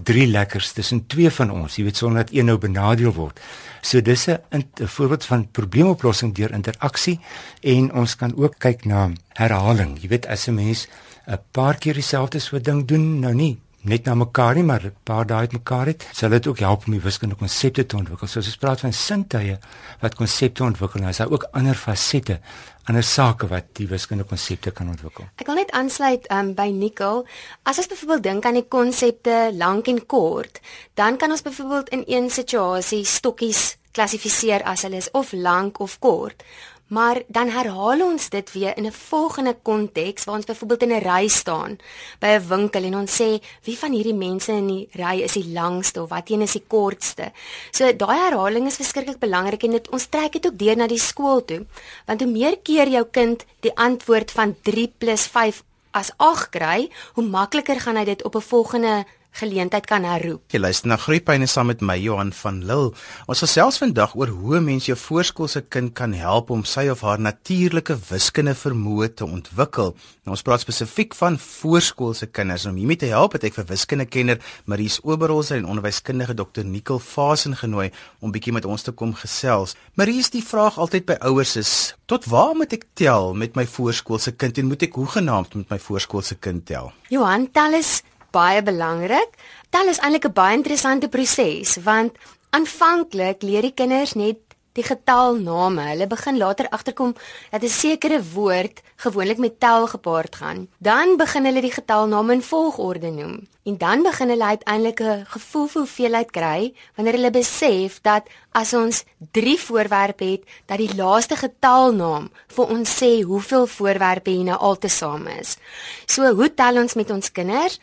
drie 0.03 0.25
lekkers 0.27 0.73
tussen 0.75 1.05
twee 1.07 1.31
van 1.31 1.53
ons? 1.55 1.77
Jy 1.79 1.85
weet 1.88 2.01
sonder 2.01 2.25
dat 2.25 2.33
een 2.35 2.51
nou 2.51 2.57
benadeel 2.59 3.13
word. 3.15 3.39
So 3.81 4.01
dis 4.01 4.27
'n 4.27 4.65
voorbeeld 4.75 5.25
van 5.25 5.47
probleemoplossing 5.51 6.35
deur 6.35 6.51
interaksie 6.51 7.19
en 7.63 7.93
ons 7.93 8.15
kan 8.15 8.35
ook 8.35 8.59
kyk 8.59 8.85
na 8.85 9.11
herhaling. 9.39 9.95
Jy 10.01 10.07
weet 10.07 10.27
as 10.27 10.47
'n 10.47 10.55
mens 10.55 10.88
'n 11.27 11.39
paar 11.51 11.77
keer 11.77 11.93
dieselfde 11.93 12.39
soort 12.39 12.65
ding 12.65 12.85
doen, 12.85 13.19
nou 13.19 13.33
nie 13.33 13.57
net 13.89 14.05
na 14.05 14.15
mekaar 14.15 14.55
nie, 14.55 14.63
maar 14.63 14.84
'n 14.86 14.96
paar 15.03 15.25
dae 15.25 15.38
uit 15.38 15.53
mekaar 15.53 15.88
het, 15.88 16.08
sal 16.13 16.29
dit 16.29 16.48
ook 16.48 16.60
help 16.60 16.86
om 16.86 16.93
die 16.93 17.01
wiskundige 17.01 17.39
konsepte 17.39 17.86
te 17.86 17.96
ontwikkel. 17.96 18.27
So 18.27 18.39
as 18.39 18.46
ons 18.46 18.58
praat 18.58 18.79
van 18.79 18.93
sintuie 18.93 19.58
wat 20.01 20.15
konsepte 20.15 20.63
ontwikkel, 20.63 21.00
dan 21.00 21.10
is 21.10 21.17
daar 21.17 21.31
ook 21.31 21.48
ander 21.51 21.75
fasette, 21.75 22.39
ander 22.84 23.03
sake 23.03 23.48
wat 23.48 23.65
die 23.74 23.88
wiskundige 23.88 24.29
konsepte 24.29 24.72
kan 24.72 24.89
ontwikkel. 24.89 25.25
Ek 25.36 25.48
wil 25.48 25.55
net 25.55 25.72
aansluit 25.72 26.31
um, 26.31 26.53
by 26.53 26.69
Nicole. 26.69 27.25
As 27.63 27.77
ons 27.77 27.88
byvoorbeeld 27.88 28.24
dink 28.24 28.46
aan 28.46 28.53
die 28.53 28.67
konsepte 28.67 29.51
lank 29.53 29.88
en 29.88 30.05
kort, 30.05 30.60
dan 30.93 31.17
kan 31.17 31.31
ons 31.31 31.41
byvoorbeeld 31.41 31.89
in 31.89 32.03
een 32.08 32.29
situasie 32.29 33.05
stokkies 33.05 33.77
klassifiseer 33.91 34.63
as 34.63 34.81
hulle 34.86 34.98
is 34.98 35.12
of 35.12 35.31
lank 35.34 35.79
of 35.79 36.00
kort. 36.00 36.43
Maar 36.89 37.22
dan 37.27 37.50
herhaal 37.53 38.01
ons 38.01 38.29
dit 38.34 38.51
weer 38.51 38.77
in 38.77 38.86
'n 38.86 38.91
volgende 38.91 39.55
konteks 39.62 40.24
waar 40.24 40.36
ons 40.36 40.46
byvoorbeeld 40.46 40.81
in 40.81 40.93
'n 40.93 41.05
ry 41.05 41.27
staan 41.27 41.77
by 42.19 42.27
'n 42.27 42.48
winkel 42.48 42.84
en 42.84 42.96
ons 42.96 43.22
sê 43.22 43.41
wie 43.63 43.77
van 43.77 43.91
hierdie 43.91 44.13
mense 44.13 44.51
in 44.51 44.67
die 44.67 44.89
ry 44.91 45.22
is 45.22 45.34
die 45.34 45.51
langste 45.53 46.01
of 46.01 46.10
wat 46.10 46.29
een 46.29 46.41
is 46.41 46.51
die 46.51 46.63
kortste. 46.67 47.31
So 47.72 47.96
daai 47.96 48.19
herhaling 48.19 48.65
is 48.65 48.75
verskriklik 48.75 49.19
belangrik 49.19 49.63
en 49.63 49.72
dit 49.72 49.89
ons 49.89 50.05
trek 50.05 50.31
dit 50.31 50.46
ook 50.46 50.58
deur 50.58 50.75
na 50.77 50.88
die 50.88 51.00
skool 51.00 51.46
toe. 51.46 51.65
Want 52.05 52.22
hoe 52.22 52.31
meer 52.31 52.58
keer 52.58 52.88
jou 52.88 53.05
kind 53.12 53.46
die 53.60 53.75
antwoord 53.75 54.31
van 54.31 54.55
3 54.62 54.93
+ 54.98 55.27
5 55.27 55.63
as 55.91 56.12
8 56.17 56.50
kry, 56.50 56.89
hoe 57.13 57.24
makliker 57.25 57.79
gaan 57.79 57.98
hy 57.98 58.05
dit 58.05 58.24
op 58.24 58.36
'n 58.36 58.41
volgende 58.41 59.05
geleentheid 59.31 59.86
kan 59.88 60.03
herroep. 60.07 60.43
Jy 60.51 60.59
luister 60.59 60.89
na 60.89 60.98
Groepyne 61.00 61.48
saam 61.48 61.69
met 61.71 61.81
my 61.86 61.95
Johan 62.00 62.31
van 62.36 62.59
Lille. 62.65 62.91
Ons 63.29 63.43
gesels 63.43 63.79
vandag 63.81 64.15
oor 64.19 64.31
hoe 64.33 64.59
mens 64.63 64.89
jou 64.89 64.98
voorskoolse 64.98 65.62
kind 65.71 65.93
kan 65.95 66.13
help 66.17 66.50
om 66.53 66.65
sy 66.67 66.88
of 66.91 67.03
haar 67.05 67.21
natuurlike 67.21 67.95
wiskunde 68.09 68.55
vermoë 68.57 69.12
te 69.21 69.27
ontwikkel. 69.27 69.93
Nou, 70.25 70.36
ons 70.36 70.43
praat 70.45 70.63
spesifiek 70.63 71.15
van 71.15 71.39
voorskoolse 71.39 72.29
kinders. 72.33 72.67
Om 72.69 72.79
hiermee 72.79 73.00
te 73.00 73.12
help 73.13 73.38
het 73.38 73.48
ek 73.50 73.59
vir 73.59 73.69
wiskundekenner 73.71 74.43
Maries 74.65 75.00
Oberholzer 75.03 75.62
en 75.62 75.69
onderwyskundige 75.69 76.36
Dr 76.39 76.67
Nicole 76.67 77.03
Fasen 77.03 77.55
genooi 77.59 77.89
om 78.19 78.33
bietjie 78.36 78.55
met 78.55 78.67
ons 78.67 78.83
te 78.83 78.91
kom 78.91 79.15
gesels. 79.15 79.75
Maries, 80.00 80.31
die 80.33 80.43
vraag 80.45 80.79
altyd 80.81 81.07
by 81.09 81.19
ouers 81.29 81.55
is: 81.59 81.74
tot 82.09 82.25
waar 82.29 82.55
moet 82.57 82.74
ek 82.75 82.88
tel 82.98 83.33
met 83.38 83.55
my 83.55 83.65
voorskoolse 83.69 84.33
kind 84.36 84.57
en 84.57 84.69
moet 84.71 84.88
ek 84.89 84.98
hoegenaamd 85.00 85.59
met 85.62 85.75
my 85.75 85.79
voorskoolse 85.79 86.39
kind 86.41 86.65
tel? 86.65 86.91
Johan, 87.13 87.48
tel 87.53 87.77
is 87.79 88.00
baie 88.31 88.63
belangrik. 88.63 89.29
Tel 89.69 89.88
is 89.88 90.00
eintlik 90.00 90.25
'n 90.25 90.33
baie 90.33 90.55
interessante 90.55 91.09
proses 91.09 91.77
want 91.83 92.12
aanvanklik 92.50 93.41
leer 93.41 93.62
die 93.62 93.74
kinders 93.74 94.13
net 94.13 94.50
die 94.77 94.86
getalname. 94.86 95.83
Hulle 95.91 96.07
begin 96.07 96.38
later 96.38 96.69
agterkom 96.69 97.15
dat 97.51 97.63
'n 97.63 97.69
sekere 97.69 98.19
woord 98.33 98.81
gewoonlik 98.95 99.38
met 99.38 99.59
tel 99.59 99.88
gepaard 99.88 100.36
gaan. 100.36 100.67
Dan 100.77 101.17
begin 101.17 101.45
hulle 101.45 101.62
die 101.62 101.71
getalname 101.71 102.33
in 102.33 102.41
volgorde 102.41 103.12
noem. 103.12 103.48
En 103.63 103.77
dan 103.77 104.03
begin 104.03 104.29
hulle 104.29 104.43
uiteindelik 104.43 105.00
'n 105.00 105.25
gevoel 105.25 105.67
vir 105.67 105.81
hoeveelheid 105.81 106.31
kry 106.31 106.74
wanneer 106.95 107.13
hulle 107.13 107.31
besef 107.31 108.01
dat 108.01 108.24
as 108.51 108.74
ons 108.74 109.03
3 109.31 109.59
voorwerpe 109.59 110.24
het, 110.24 110.43
dat 110.65 110.77
die 110.77 110.95
laaste 110.95 111.36
getalnaam 111.36 112.29
vir 112.48 112.65
ons 112.65 113.03
sê 113.03 113.21
hoeveel 113.21 113.67
voorwerpe 113.67 114.29
hier 114.29 114.43
nou 114.43 114.57
altesaam 114.57 115.27
is. 115.27 115.57
So, 116.05 116.33
hoe 116.33 116.53
tel 116.53 116.75
ons 116.77 116.93
met 116.93 117.09
ons 117.09 117.31
kinders? 117.31 117.79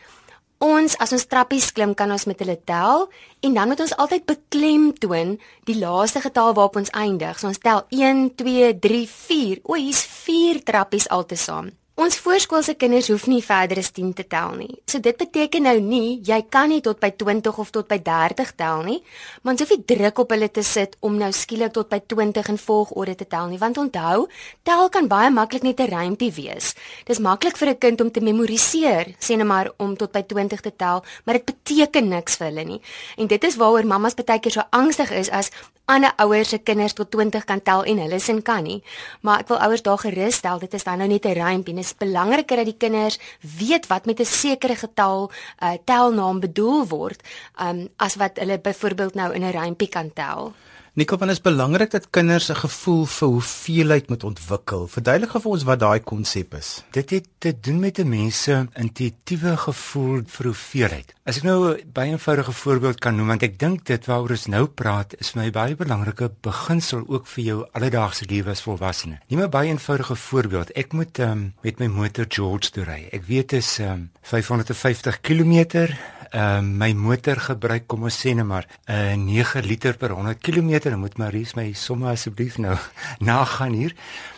Ons 0.57 0.95
as 0.97 1.11
ons 1.13 1.25
trappies 1.29 1.69
klim 1.69 1.93
kan 1.93 2.09
ons 2.09 2.25
met 2.25 2.39
hulle 2.41 2.57
tel 2.65 3.03
en 3.45 3.53
dan 3.53 3.69
moet 3.69 3.81
ons 3.83 3.93
altyd 4.01 4.23
beklemtoon 4.25 5.35
die 5.69 5.77
laaste 5.77 6.21
getal 6.23 6.55
waarop 6.57 6.79
ons 6.81 6.93
eindig. 6.97 7.37
So 7.37 7.51
ons 7.51 7.61
tel 7.61 7.83
1 7.93 8.31
2 8.41 8.71
3 8.81 9.03
4. 9.05 9.61
O, 9.69 9.77
hier's 9.77 10.01
4 10.01 10.63
trappies 10.65 11.05
altesaam. 11.13 11.69
Ons 11.97 12.19
voorskoolse 12.21 12.75
kinders 12.77 13.07
hoef 13.09 13.23
nie 13.25 13.39
verder 13.41 13.79
as 13.81 13.87
10 13.89 14.11
te 14.13 14.23
tel 14.29 14.51
nie. 14.53 14.75
So 14.85 15.01
dit 15.01 15.17
beteken 15.17 15.63
nou 15.65 15.79
nie 15.81 16.19
jy 16.27 16.35
kan 16.53 16.69
nie 16.69 16.83
tot 16.85 16.99
by 17.01 17.09
20 17.09 17.55
of 17.63 17.71
tot 17.73 17.87
by 17.89 17.97
30 18.05 18.51
tel 18.59 18.83
nie, 18.85 18.97
maar 19.41 19.55
ons 19.55 19.63
hoef 19.63 19.71
nie 19.73 19.87
druk 19.89 20.21
op 20.21 20.35
hulle 20.35 20.49
te 20.53 20.61
sit 20.61 20.93
om 21.01 21.15
nou 21.17 21.31
skielik 21.33 21.73
tot 21.73 21.89
by 21.89 21.97
20 22.13 22.51
in 22.53 22.59
volgorde 22.61 23.15
te 23.17 23.25
tel 23.31 23.49
nie, 23.49 23.57
want 23.57 23.79
onthou, 23.81 24.27
tel 24.61 24.91
kan 24.93 25.09
baie 25.09 25.31
maklik 25.33 25.65
net 25.65 25.81
'n 25.81 25.89
rympie 25.89 26.29
wees. 26.37 26.75
Dis 27.09 27.17
maklik 27.17 27.57
vir 27.57 27.69
'n 27.69 27.79
kind 27.79 28.01
om 28.01 28.11
te 28.11 28.21
memoriseer, 28.21 29.15
sê 29.17 29.35
net 29.35 29.47
maar 29.47 29.71
om 29.77 29.97
tot 29.97 30.11
by 30.11 30.21
20 30.21 30.61
te 30.61 30.75
tel, 30.77 31.03
maar 31.25 31.41
dit 31.41 31.45
beteken 31.45 32.09
niks 32.09 32.37
vir 32.37 32.47
hulle 32.47 32.63
nie. 32.63 32.81
En 33.17 33.25
dit 33.27 33.43
is 33.43 33.55
waaroor 33.55 33.85
mammas 33.85 34.13
baie 34.13 34.39
keer 34.39 34.51
so 34.51 34.61
angstig 34.69 35.11
is 35.11 35.29
as 35.29 35.49
ander 35.87 36.11
ouers 36.19 36.49
se 36.51 36.57
kinders 36.59 36.93
tot 36.93 37.11
20 37.11 37.45
kan 37.47 37.61
tel 37.63 37.85
en 37.87 37.99
hulle 38.03 38.19
sin 38.19 38.41
kan 38.43 38.63
nie. 38.63 38.81
Maar 39.21 39.43
ek 39.43 39.51
wil 39.53 39.61
ouers 39.63 39.83
daar 39.85 40.01
gerus 40.03 40.39
stel, 40.41 40.59
dit 40.59 40.73
is 40.73 40.83
dan 40.83 40.99
nou 40.99 41.07
net 41.07 41.25
'n 41.25 41.37
rympie. 41.39 41.73
Dit 41.73 41.83
is 41.83 41.95
belangriker 41.95 42.57
dat 42.57 42.65
die 42.65 42.77
kinders 42.77 43.19
weet 43.39 43.87
wat 43.87 44.05
met 44.05 44.19
'n 44.19 44.25
sekere 44.25 44.75
getal 44.75 45.31
uh, 45.63 45.73
telnaam 45.85 46.39
bedoel 46.39 46.87
word, 46.87 47.23
um, 47.61 47.89
as 47.97 48.15
wat 48.15 48.37
hulle 48.37 48.59
byvoorbeeld 48.59 49.15
nou 49.15 49.33
in 49.33 49.43
'n 49.43 49.51
rympie 49.51 49.89
kan 49.89 50.13
tel. 50.13 50.53
Nicole, 50.97 51.19
want 51.19 51.29
dit 51.29 51.37
is 51.37 51.45
belangrik 51.45 51.91
dat 51.93 52.09
kinders 52.09 52.49
'n 52.49 52.55
gevoel 52.55 53.05
vir 53.05 53.27
hoeveelheid 53.27 54.07
moet 54.09 54.23
ontwikkel. 54.23 54.87
Verduidelik 54.87 55.31
vir 55.31 55.51
ons 55.51 55.63
wat 55.63 55.79
daai 55.79 55.99
konsep 55.99 56.53
is. 56.53 56.83
Dit 56.91 57.09
het 57.09 57.27
te 57.37 57.59
doen 57.59 57.79
met 57.79 57.99
'n 57.99 58.09
mens 58.09 58.43
se 58.43 58.67
intuïtiewe 58.73 59.57
gevoel 59.57 60.21
vir 60.25 60.45
hoeveelheid. 60.45 61.13
As 61.23 61.37
ek 61.37 61.43
nou 61.43 61.73
'n 61.73 61.91
baie 61.93 62.11
eenvoudige 62.11 62.51
voorbeeld 62.51 62.99
kan 62.99 63.15
noem, 63.15 63.27
want 63.27 63.43
ek 63.43 63.59
dink 63.59 63.85
dit 63.85 64.05
waaroor 64.05 64.29
ons 64.29 64.45
nou 64.45 64.65
praat, 64.65 65.19
is 65.19 65.33
my 65.33 65.51
baie 65.51 65.75
belangrike 65.75 66.31
beginsel 66.41 67.03
ook 67.07 67.27
vir 67.27 67.43
jou 67.43 67.67
alledaagse 67.71 68.25
lewe 68.25 68.49
as 68.49 68.61
volwassene. 68.61 69.19
Neem 69.27 69.41
'n 69.41 69.49
baie 69.49 69.69
eenvoudige 69.69 70.15
voorbeeld. 70.15 70.71
Ek 70.71 70.93
moet 70.93 71.19
um, 71.19 71.53
met 71.61 71.79
my 71.79 71.87
motor 71.87 72.25
George 72.27 72.71
toe 72.71 72.83
ry. 72.83 73.07
Ek 73.11 73.23
weet 73.27 73.49
dit 73.49 73.59
is 73.59 73.79
um, 73.79 74.09
550 74.21 75.21
km 75.21 75.87
uh, 76.33 76.61
my 76.61 76.93
motor 76.93 77.39
gebruik 77.39 77.87
kom 77.87 78.03
ons 78.03 78.17
sê 78.23 78.33
net 78.35 78.45
maar 78.45 78.67
'n 78.87 79.27
uh, 79.27 79.43
9 79.43 79.61
liter 79.65 79.97
per 79.97 80.11
100 80.11 80.39
km. 80.41 80.89
Dan 80.89 80.99
moet 80.99 81.17
Maries 81.17 81.53
my 81.55 81.73
somme 81.73 82.09
asseblief 82.09 82.57
nou 82.57 82.77
nagaan 83.19 83.73
hier. 83.73 83.95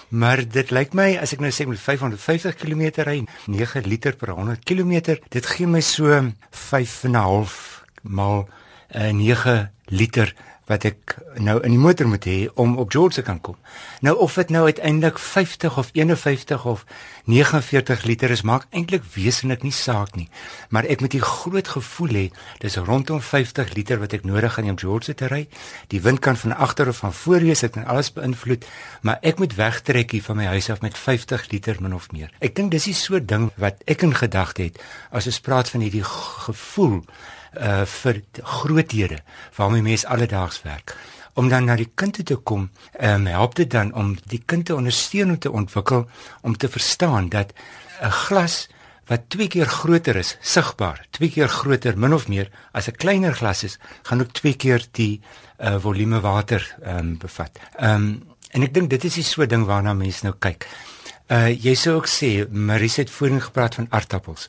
Maar 0.10 0.41
dit 0.48 0.72
lyk 0.72 0.93
my 0.93 1.17
as 1.22 1.34
ek 1.34 1.39
nou 1.39 1.51
sê 1.53 1.67
met 1.69 1.79
550 1.79 2.55
km 2.58 3.05
ry, 3.05 3.25
9 3.46 3.86
liter 3.86 4.15
per 4.15 4.34
100 4.34 4.63
km, 4.65 5.17
dit 5.29 5.46
gee 5.46 5.67
my 5.67 5.81
so 5.81 6.10
5.5 6.50 7.84
maal 8.01 8.50
uh, 8.96 9.12
9 9.13 9.69
liter 9.86 10.34
wat 10.69 10.85
ek 10.85 11.15
nou 11.41 11.57
in 11.65 11.73
die 11.73 11.81
motor 11.81 12.07
moet 12.07 12.25
hê 12.29 12.38
om 12.61 12.77
op 12.77 12.91
George 12.93 13.17
te 13.17 13.23
kan 13.25 13.39
kom. 13.41 13.57
Nou 14.05 14.13
of 14.21 14.35
dit 14.38 14.51
nou 14.53 14.63
uiteindelik 14.69 15.17
50 15.19 15.77
of 15.81 15.89
51 15.97 16.65
of 16.69 16.85
49 17.25 18.03
liter 18.05 18.29
is, 18.29 18.45
maak 18.45 18.67
eintlik 18.69 19.03
wesenlik 19.15 19.65
nie 19.65 19.73
saak 19.73 20.13
nie. 20.15 20.27
Maar 20.69 20.85
ek 20.85 21.01
moet 21.01 21.15
'n 21.15 21.25
groot 21.25 21.67
gevoel 21.67 22.13
hê 22.13 22.25
dis 22.59 22.75
rondom 22.75 23.21
50 23.21 23.73
liter 23.73 23.99
wat 23.99 24.13
ek 24.13 24.23
nodig 24.23 24.55
het 24.55 24.65
om 24.65 24.77
George 24.77 25.13
te 25.13 25.27
ry. 25.27 25.47
Die 25.88 26.01
wind 26.01 26.19
kan 26.19 26.38
van 26.38 26.55
agter 26.55 26.88
of 26.88 26.97
van 26.97 27.13
voor 27.13 27.39
wees, 27.39 27.59
dit 27.59 27.71
kan 27.71 27.85
alles 27.85 28.13
beïnvloed, 28.13 28.65
maar 29.01 29.17
ek 29.21 29.39
moet 29.39 29.55
wegtrek 29.55 30.11
hier 30.11 30.23
van 30.23 30.35
my 30.35 30.45
huis 30.45 30.69
af 30.69 30.81
met 30.81 30.97
50 30.97 31.49
liter 31.51 31.77
min 31.79 31.93
of 31.93 32.11
meer. 32.11 32.31
Ek 32.39 32.55
dink 32.55 32.71
dis 32.71 32.83
die 32.83 32.93
soort 32.93 33.27
ding 33.27 33.51
wat 33.55 33.81
ek 33.85 34.01
in 34.01 34.15
gedagte 34.15 34.61
het 34.63 34.79
as 35.11 35.25
ons 35.25 35.39
praat 35.39 35.69
van 35.69 35.81
hierdie 35.81 36.03
gevoel 36.03 37.03
uh 37.57 37.85
vir 37.85 38.21
groothede 38.43 39.21
waarmee 39.55 39.81
mense 39.81 40.07
alledaags 40.07 40.61
werk. 40.61 40.95
Om 41.33 41.49
dan 41.49 41.65
na 41.65 41.75
die 41.75 41.91
kind 41.95 42.25
te 42.25 42.35
kom 42.35 42.69
um, 43.01 43.25
help 43.25 43.55
dit 43.55 43.69
dan 43.71 43.93
om 43.93 44.17
die 44.27 44.41
kind 44.45 44.65
te 44.65 44.75
ondersteun 44.75 45.29
om 45.29 45.39
te 45.39 45.51
ontwikkel 45.51 46.09
om 46.41 46.57
te 46.57 46.69
verstaan 46.69 47.29
dat 47.29 47.53
'n 48.01 48.11
glas 48.11 48.67
wat 49.09 49.29
twee 49.29 49.47
keer 49.47 49.65
groter 49.65 50.15
is 50.15 50.37
sigbaar 50.41 51.05
twee 51.09 51.29
keer 51.29 51.49
groter 51.49 51.97
min 51.97 52.13
of 52.13 52.27
meer 52.27 52.49
as 52.71 52.87
'n 52.87 52.97
kleiner 52.97 53.33
glas 53.33 53.63
is 53.63 53.79
gaan 54.03 54.21
ook 54.21 54.31
twee 54.31 54.53
keer 54.53 54.85
die 54.91 55.21
uh, 55.59 55.79
volume 55.79 56.19
water 56.19 56.75
um, 56.85 57.17
bevat. 57.17 57.59
Um, 57.81 58.23
en 58.51 58.63
ek 58.63 58.73
dink 58.73 58.89
dit 58.89 59.03
is 59.03 59.13
die 59.13 59.23
so 59.23 59.45
ding 59.45 59.65
waarna 59.65 59.93
mense 59.93 60.25
nou 60.25 60.35
kyk. 60.39 60.67
Uh, 61.29 61.49
jy 61.53 61.75
sou 61.75 61.95
ook 61.95 62.07
sê 62.07 62.49
Marie 62.49 62.89
het 62.95 63.09
voorheen 63.09 63.41
gepraat 63.41 63.75
van 63.75 63.87
aardappels 63.89 64.47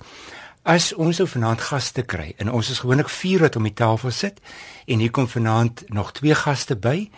As 0.63 0.91
ons 0.93 1.17
nou 1.17 1.25
vanaand 1.29 1.61
gaste 1.65 2.03
kry 2.05 2.35
en 2.37 2.51
ons 2.53 2.69
is 2.69 2.83
gewoonlik 2.83 3.09
4 3.09 3.47
wat 3.47 3.57
om 3.57 3.65
die 3.65 3.73
tafel 3.73 4.13
sit 4.13 4.43
en 4.87 5.01
hier 5.01 5.11
kom 5.11 5.29
vanaand 5.29 5.87
nog 5.89 6.13
twee 6.13 6.35
gaste 6.37 6.77
by, 6.77 7.09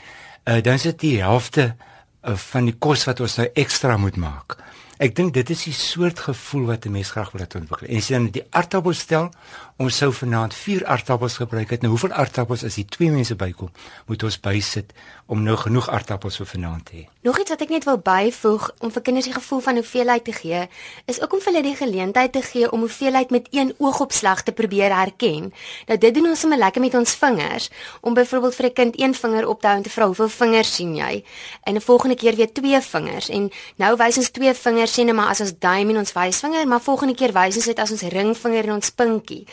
uh, 0.47 0.61
dan 0.63 0.79
is 0.79 0.87
dit 0.87 1.01
die 1.01 1.17
helfte 1.23 1.73
uh, 1.75 2.37
van 2.37 2.71
die 2.71 2.77
kos 2.79 3.03
wat 3.09 3.21
ons 3.21 3.41
nou 3.41 3.49
ekstra 3.59 3.97
moet 3.99 4.17
maak. 4.17 4.57
Ek 5.01 5.15
dink 5.17 5.33
dit 5.33 5.51
is 5.51 5.63
die 5.65 5.73
soort 5.73 6.19
gevoel 6.19 6.67
wat 6.67 6.85
'n 6.85 6.93
mens 6.93 7.11
graag 7.11 7.31
wil 7.33 7.41
ontwikkel. 7.41 7.89
En 7.89 7.97
as 7.97 8.09
jy 8.09 8.17
dan 8.17 8.31
die 8.31 8.45
aardappels 8.51 8.99
stel, 8.99 9.31
ons 9.79 9.97
sou 9.97 10.13
vanaand 10.13 10.55
4 10.55 10.85
aardappels 10.87 11.37
gebruik 11.37 11.71
het. 11.71 11.81
Nou 11.81 11.91
hoeveel 11.91 12.13
aardappels 12.13 12.65
as 12.65 12.75
die 12.75 12.85
twee 12.85 13.11
mense 13.11 13.35
bykom, 13.35 13.71
moet 14.07 14.23
ons 14.23 14.41
bysit 14.41 14.93
om 15.27 15.43
nou 15.43 15.57
genoeg 15.57 15.89
aardappels 15.89 16.37
vir 16.37 16.47
vanaand 16.47 16.85
te 16.85 16.97
hê. 16.97 17.07
Nog 17.23 17.39
iets 17.39 17.51
wat 17.51 17.61
ek 17.61 17.69
net 17.69 17.85
wil 17.85 17.99
byvoeg 17.99 18.71
om 18.81 18.91
vir 18.91 19.03
kinders 19.03 19.27
die 19.27 19.35
gevoel 19.35 19.61
van 19.61 19.75
hoeveelheid 19.75 20.25
te 20.25 20.33
gee, 20.33 20.69
is 21.07 21.21
ook 21.23 21.33
om 21.33 21.41
vir 21.41 21.53
hulle 21.53 21.63
die 21.63 21.77
geleentheid 21.77 22.33
te 22.33 22.43
gee 22.43 22.71
om 22.71 22.81
hoeveelheid 22.81 23.31
met 23.31 23.49
een 23.51 23.75
oogopslag 23.79 24.43
te 24.43 24.53
probeer 24.53 24.95
herken. 24.95 25.53
Nou 25.87 25.99
dit 25.99 26.15
doen 26.15 26.27
ons 26.27 26.41
sommer 26.41 26.59
lekker 26.59 26.81
met 26.81 26.95
ons 26.95 27.15
vingers, 27.15 27.71
om 28.01 28.15
byvoorbeeld 28.15 28.55
vir 28.55 28.67
'n 28.67 28.73
kind 28.73 29.01
een 29.01 29.15
vinger 29.15 29.49
op 29.49 29.61
te 29.61 29.67
hou 29.67 29.77
en 29.77 29.83
te 29.83 29.91
vra 29.91 30.07
hoeveel 30.07 30.29
vingers 30.29 30.75
sien 30.75 30.97
jy? 30.97 31.25
En 31.63 31.75
'n 31.75 31.81
volgende 31.81 32.17
keer 32.17 32.37
weer 32.37 32.53
twee 32.53 32.81
vingers 32.81 33.29
en 33.29 33.51
nou 33.77 33.97
wys 33.97 34.17
ons 34.17 34.31
twee 34.31 34.55
vingers 34.55 34.82
vinger 34.83 34.95
sien 34.95 35.15
maar 35.15 35.31
as 35.31 35.41
ons 35.41 35.53
duim 35.59 35.91
en 35.91 35.99
ons 36.03 36.13
wysvinger, 36.13 36.67
maar 36.67 36.81
volgende 36.81 37.15
keer 37.15 37.33
wys 37.33 37.57
ons 37.57 37.69
dit 37.71 37.79
as 37.79 37.91
ons 37.91 38.03
ringvinger 38.03 38.67
en 38.67 38.79
ons 38.79 38.91
pinkie. 38.91 39.47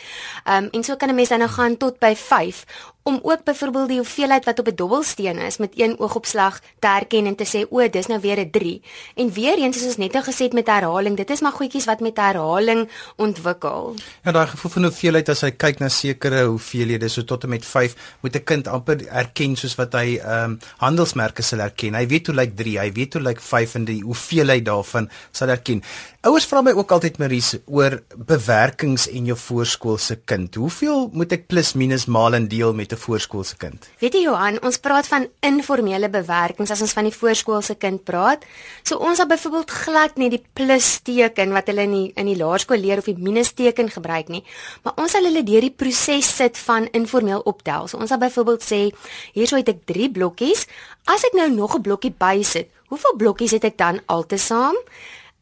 Ehm 0.44 0.64
um, 0.64 0.68
en 0.72 0.84
so 0.84 0.96
kan 0.96 1.08
'n 1.10 1.14
mens 1.14 1.28
dan 1.28 1.38
nou 1.38 1.50
gaan 1.50 1.76
tot 1.76 1.98
by 1.98 2.14
5 2.16 2.64
om 3.02 3.18
ook 3.22 3.44
byvoorbeeld 3.44 3.88
die 3.88 3.96
hoeveelheid 3.96 4.44
wat 4.44 4.58
op 4.58 4.66
'n 4.66 4.74
dobbelsteen 4.74 5.38
is 5.38 5.56
met 5.56 5.72
een 5.76 5.98
oogopslag 5.98 6.60
te 6.78 6.86
herken 6.86 7.26
en 7.26 7.36
te 7.36 7.46
sê 7.46 7.68
o, 7.70 7.88
dis 7.88 8.06
nou 8.06 8.20
weer 8.20 8.38
'n 8.38 8.50
3. 8.50 8.82
En 9.14 9.32
weer 9.32 9.58
eens 9.58 9.76
soos 9.76 9.86
ons 9.86 9.96
net 9.96 10.12
nou 10.12 10.24
gesê 10.24 10.42
het 10.42 10.52
met 10.52 10.66
herhaling, 10.66 11.16
dit 11.16 11.30
is 11.30 11.40
maar 11.40 11.52
goedjies 11.52 11.84
wat 11.84 12.00
met 12.00 12.16
herhaling 12.16 12.88
ontwikkel. 13.16 13.94
Ja, 14.22 14.32
daai 14.32 14.46
gevoel 14.46 14.70
van 14.70 14.82
hoeveelheid 14.82 15.28
as 15.28 15.40
hy 15.40 15.50
kyk 15.50 15.78
na 15.78 15.88
sekere 15.88 16.44
hoeveelhede, 16.44 17.08
so 17.08 17.24
tot 17.24 17.42
en 17.42 17.48
met 17.48 17.64
5, 17.64 17.94
moet 18.20 18.36
'n 18.36 18.44
kind 18.44 18.68
amper 18.68 19.06
erken 19.06 19.56
soos 19.56 19.74
wat 19.74 19.92
hy 19.92 20.16
ehm 20.16 20.44
um, 20.44 20.58
handelsmerke 20.76 21.42
sal 21.42 21.58
erken. 21.58 21.94
Hy 21.94 22.06
weet 22.06 22.26
hoe 22.26 22.34
lyk 22.34 22.56
3, 22.56 22.78
hy 22.78 22.92
weet 22.92 23.12
hoe 23.12 23.22
lyk 23.22 23.40
5 23.40 23.74
en 23.74 23.84
die 23.84 24.02
hoeveelheid 24.02 24.64
daarvan 24.64 25.10
sal 25.30 25.48
erken. 25.48 25.82
Ouers 26.20 26.44
vra 26.44 26.60
my 26.60 26.74
ook 26.76 26.90
altyd 26.92 27.18
Maries 27.18 27.54
oor 27.64 28.02
bewerkings 28.14 29.06
en 29.08 29.24
jou 29.24 29.36
voorskoolse 29.40 30.18
kind. 30.28 30.54
Hoeveel 30.54 31.08
moet 31.16 31.32
ek 31.32 31.46
plus 31.48 31.72
minus 31.72 32.04
maal 32.04 32.36
en 32.36 32.48
deel 32.50 32.74
met 32.76 32.89
'n 32.92 32.96
voorskoolse 32.96 33.56
kind? 33.56 33.88
Weet 33.98 34.14
jy 34.14 34.22
Johan, 34.22 34.58
ons 34.62 34.78
praat 34.78 35.06
van 35.06 35.28
informele 35.40 36.08
bewerkings 36.08 36.70
as 36.70 36.80
ons 36.80 36.92
van 36.92 37.04
die 37.04 37.14
voorskoolse 37.14 37.74
kind 37.74 38.04
praat. 38.04 38.44
So 38.82 38.96
ons 38.96 39.18
het 39.18 39.28
byvoorbeeld 39.28 39.70
glad 39.70 40.16
nie 40.16 40.30
die 40.30 40.44
plus 40.52 41.00
teken 41.02 41.52
wat 41.52 41.66
hulle 41.66 41.82
in 41.82 41.92
die, 41.92 42.12
in 42.14 42.26
die 42.26 42.36
laerskool 42.36 42.78
leer 42.78 42.98
of 42.98 43.04
die 43.04 43.16
minus 43.18 43.52
teken 43.52 43.90
gebruik 43.90 44.28
nie, 44.28 44.44
maar 44.82 44.94
ons 44.96 45.12
sal 45.12 45.24
hulle 45.24 45.42
deur 45.42 45.60
die 45.60 45.74
proses 45.76 46.36
sit 46.36 46.58
van 46.58 46.88
informeel 46.92 47.40
optel. 47.40 47.88
So 47.88 47.98
ons 47.98 48.08
sal 48.08 48.18
byvoorbeeld 48.18 48.62
sê, 48.62 48.90
hierso 49.32 49.56
het 49.56 49.68
ek 49.68 49.86
3 49.86 50.10
blokkies. 50.10 50.66
As 51.04 51.24
ek 51.24 51.34
nou 51.34 51.50
nog 51.50 51.76
'n 51.76 51.82
blokkie 51.82 52.14
bysit, 52.18 52.68
hoeveel 52.88 53.16
blokkies 53.16 53.50
het 53.50 53.64
ek 53.64 53.76
dan 53.76 54.00
altesaam? 54.06 54.76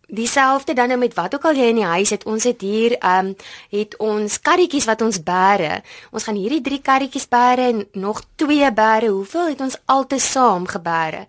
Dieselfde 0.09 0.73
dan 0.73 0.88
nou 0.88 0.99
met 0.99 1.15
wat 1.15 1.35
ook 1.35 1.45
al 1.45 1.59
jy 1.61 1.67
in 1.69 1.83
die 1.83 1.85
huis 1.85 2.11
het. 2.15 2.23
Ons 2.25 2.47
het 2.49 2.62
hier 2.65 2.95
ehm 2.97 3.27
um, 3.27 3.35
het 3.69 3.97
ons 4.00 4.38
karretjies 4.41 4.87
wat 4.88 5.03
ons 5.05 5.19
bære. 5.23 5.83
Ons 6.11 6.25
gaan 6.25 6.38
hierdie 6.41 6.62
3 6.65 6.79
karretjies 6.81 7.29
bære 7.29 7.67
en 7.73 7.83
nog 7.93 8.23
2 8.41 8.71
bære. 8.73 9.11
Hoeveel 9.12 9.49
het 9.49 9.61
ons 9.61 9.77
altesaam 9.85 10.65
gebære? 10.67 11.27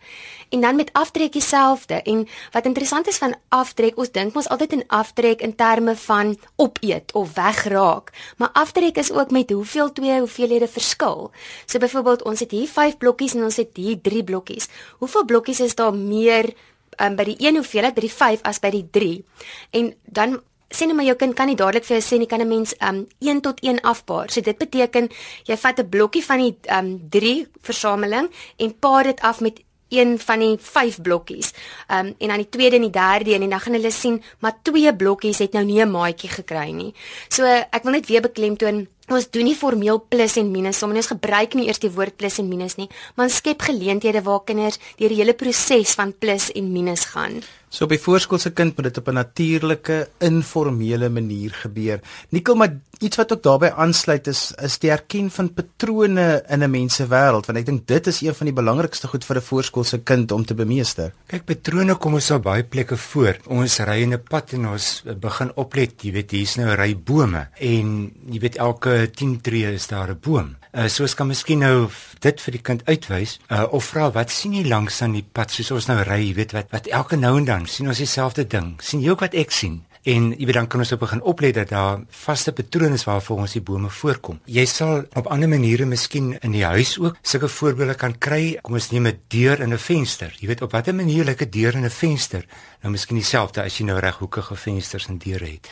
En 0.50 0.62
dan 0.62 0.76
met 0.76 0.94
aftrek 0.94 1.32
dieselfde. 1.32 1.94
En 1.94 2.28
wat 2.52 2.66
interessant 2.66 3.08
is 3.08 3.18
van 3.18 3.36
aftrek, 3.50 3.98
ons 3.98 4.12
dink 4.12 4.34
mos 4.34 4.48
altyd 4.48 4.72
in 4.72 4.88
aftrek 4.88 5.42
in 5.42 5.56
terme 5.56 5.96
van 5.96 6.38
opeet 6.56 7.12
of 7.12 7.34
wegraak. 7.34 8.12
Maar 8.38 8.50
aftrek 8.54 8.96
is 8.98 9.12
ook 9.12 9.32
met 9.32 9.52
hoeveel 9.52 9.92
twee 9.92 10.20
hoeveelhede 10.20 10.68
verskil. 10.68 11.32
So 11.66 11.78
byvoorbeeld 11.80 12.24
ons 12.24 12.40
het 12.40 12.52
hier 12.52 12.68
5 12.68 12.98
blokkies 12.98 13.36
en 13.36 13.44
ons 13.44 13.56
het 13.56 13.70
hier 13.74 14.02
3 14.02 14.24
blokkies. 14.24 14.68
Hoeveel 14.98 15.26
blokkies 15.26 15.60
is 15.60 15.76
daar 15.76 15.94
meer 15.94 16.54
um, 17.00 17.16
by 17.16 17.24
die 17.24 17.38
een 17.40 17.56
hoeveelheid 17.56 17.96
by 17.96 18.02
die 18.02 18.14
5 18.14 18.42
as 18.44 18.60
by 18.60 18.70
die 18.70 18.88
3. 18.92 19.24
En 19.72 19.94
dan 20.06 20.40
sê 20.70 20.86
net 20.86 20.96
maar 20.96 21.08
jou 21.08 21.16
kind 21.18 21.34
kan 21.36 21.50
nie 21.50 21.58
dadelik 21.58 21.86
vir 21.88 21.98
jou 21.98 22.06
sê 22.06 22.20
nie 22.20 22.30
kan 22.30 22.42
'n 22.42 22.50
mens 22.50 22.76
um 22.80 23.08
1 23.20 23.42
tot 23.42 23.60
1 23.62 23.82
afpaar. 23.82 24.30
So 24.30 24.42
dit 24.42 24.58
beteken 24.58 25.10
jy 25.46 25.58
vat 25.58 25.80
'n 25.80 25.90
blokkie 25.90 26.24
van 26.24 26.40
die 26.40 26.56
um 26.78 27.10
3 27.10 27.48
versameling 27.62 28.30
en 28.58 28.80
paar 28.80 29.04
dit 29.04 29.20
af 29.22 29.42
met 29.42 29.62
een 29.90 30.20
van 30.20 30.40
die 30.40 30.58
5 30.58 31.02
blokkies. 31.02 31.54
Um 31.90 32.14
en 32.20 32.28
dan 32.28 32.38
die 32.38 32.50
tweede 32.50 32.76
en 32.76 32.82
die 32.82 32.92
derde 32.92 33.34
een 33.34 33.42
en 33.42 33.50
dan 33.50 33.60
gaan 33.60 33.74
hulle 33.74 33.92
sien 33.92 34.24
maar 34.40 34.54
twee 34.62 34.96
blokkies 34.96 35.40
het 35.40 35.54
nou 35.54 35.66
nie 35.66 35.82
'n 35.82 35.92
maatjie 35.92 36.30
gekry 36.30 36.72
nie. 36.72 36.94
So 37.30 37.44
ek 37.46 37.84
wil 37.84 37.92
net 37.92 38.08
weer 38.08 38.22
beklemtoon 38.22 38.88
Ons 39.10 39.26
doen 39.34 39.48
nie 39.48 39.58
formeel 39.58 39.98
plus 40.06 40.36
en 40.38 40.52
minus, 40.54 40.78
soms 40.78 41.00
ons 41.02 41.08
gebruik 41.16 41.56
nie 41.58 41.66
eers 41.66 41.82
die 41.82 41.90
woord 41.90 42.14
plus 42.20 42.38
en 42.38 42.50
minus 42.50 42.78
nie, 42.78 42.86
maar 43.16 43.26
ons 43.26 43.40
skep 43.42 43.66
geleenthede 43.66 44.22
waar 44.22 44.44
kinders 44.46 44.78
deur 45.00 45.10
die 45.10 45.18
hele 45.18 45.34
proses 45.34 45.96
van 45.98 46.14
plus 46.14 46.52
en 46.54 46.70
minus 46.76 47.08
gaan. 47.10 47.40
So 47.70 47.86
op 47.86 47.92
die 47.94 48.02
voorskoolse 48.02 48.50
kind 48.58 48.78
moet 48.78 48.88
dit 48.90 48.98
op 48.98 49.08
'n 49.10 49.14
natuurlike, 49.14 50.10
informele 50.18 51.10
manier 51.10 51.52
gebeur. 51.54 52.00
Nikkel, 52.30 52.56
maar 52.56 52.74
iets 53.00 53.18
wat 53.18 53.32
ook 53.32 53.44
daarbey 53.44 53.72
aansluit 53.72 54.28
is 54.28 54.54
is 54.58 54.80
die 54.80 54.92
erken 54.92 55.30
van 55.32 55.54
patrone 55.54 56.44
in 56.50 56.64
'n 56.64 56.70
mens 56.70 56.96
se 56.96 57.06
wêreld, 57.06 57.46
want 57.46 57.58
ek 57.58 57.66
dink 57.66 57.88
dit 57.88 58.08
is 58.08 58.22
een 58.22 58.36
van 58.36 58.46
die 58.46 58.54
belangrikste 58.54 59.08
goed 59.08 59.26
vir 59.26 59.36
'n 59.38 59.42
voorskoolse 59.42 60.00
kind 60.04 60.32
om 60.32 60.46
te 60.46 60.54
bemeester. 60.54 61.14
Kyk, 61.28 61.46
patrone 61.46 61.96
kom 61.96 62.14
ons 62.14 62.32
op 62.32 62.44
baie 62.44 62.64
plekke 62.64 62.98
voor. 62.98 63.38
Ons 63.48 63.80
ry 63.80 64.02
in 64.02 64.14
'n 64.14 64.24
pad 64.30 64.54
en 64.54 64.68
ons 64.68 65.04
begin 65.20 65.52
oplet, 65.56 66.02
jy 66.02 66.12
weet, 66.12 66.32
hier's 66.32 66.56
nou 66.56 66.68
'n 66.68 66.76
ry 66.76 66.98
bome 66.98 67.48
en 67.60 68.12
jy 68.32 68.40
weet 68.40 68.56
elke 68.56 68.99
10 69.08 69.42
tree 69.42 69.74
is 69.74 69.88
daar 69.88 70.10
'n 70.10 70.20
boom. 70.22 70.56
Uh, 70.72 70.88
soos 70.88 71.16
kan 71.16 71.28
miskien 71.28 71.60
nou 71.60 71.90
dit 72.20 72.42
vir 72.42 72.52
die 72.52 72.62
kind 72.62 72.86
uitwys 72.86 73.40
uh, 73.50 73.66
of 73.72 73.86
vra 73.86 74.12
wat 74.12 74.32
sien 74.32 74.54
jy 74.54 74.68
langs 74.68 75.02
aan 75.02 75.14
die 75.18 75.26
pad 75.32 75.52
soos 75.52 75.72
ons 75.72 75.88
nou 75.88 76.04
ry 76.04 76.20
jy 76.28 76.34
weet 76.34 76.52
wat 76.52 76.68
wat 76.72 76.88
elke 76.88 77.16
nou 77.16 77.38
en 77.38 77.46
dan 77.46 77.66
sien 77.66 77.88
ons 77.88 77.98
dieselfde 77.98 78.48
ding. 78.48 78.76
Sien 78.82 79.02
jy 79.02 79.10
ook 79.10 79.20
wat 79.20 79.34
ek 79.34 79.52
sien? 79.52 79.82
En 80.04 80.30
jy 80.32 80.46
weet 80.46 80.56
dan 80.56 80.68
kan 80.68 80.80
ons 80.80 80.92
op 80.96 81.00
begin 81.00 81.22
oplet 81.22 81.56
dat 81.56 81.70
daar 81.70 82.00
vaste 82.10 82.54
patrone 82.56 82.96
is 82.96 83.04
waarvoor 83.04 83.44
ons 83.44 83.56
die 83.58 83.62
bome 83.62 83.90
voorkom. 83.90 84.40
Jy 84.46 84.66
sal 84.66 85.04
op 85.20 85.28
ander 85.28 85.50
maniere 85.50 85.86
miskien 85.86 86.38
in 86.40 86.56
die 86.56 86.64
huis 86.64 86.96
ook 87.00 87.18
sulke 87.22 87.50
voorbeelde 87.52 87.98
kan 88.00 88.16
kry. 88.18 88.58
Kom 88.62 88.74
ons 88.80 88.92
neem 88.92 89.08
'n 89.08 89.20
deur 89.28 89.60
en 89.60 89.74
'n 89.74 89.78
venster. 89.78 90.36
Jy 90.40 90.48
weet 90.48 90.62
op 90.62 90.72
watter 90.72 90.96
manier 90.96 91.26
lyk 91.26 91.42
'n 91.42 91.50
deur 91.50 91.76
en 91.76 91.86
'n 91.86 91.90
venster? 91.90 92.46
Nou 92.82 92.92
miskien 92.92 93.18
dieselfde 93.18 93.62
as 93.62 93.78
jy 93.78 93.86
nou 93.86 94.00
reghoekige 94.00 94.56
vensters 94.56 95.08
en 95.08 95.18
deure 95.18 95.46
het 95.46 95.68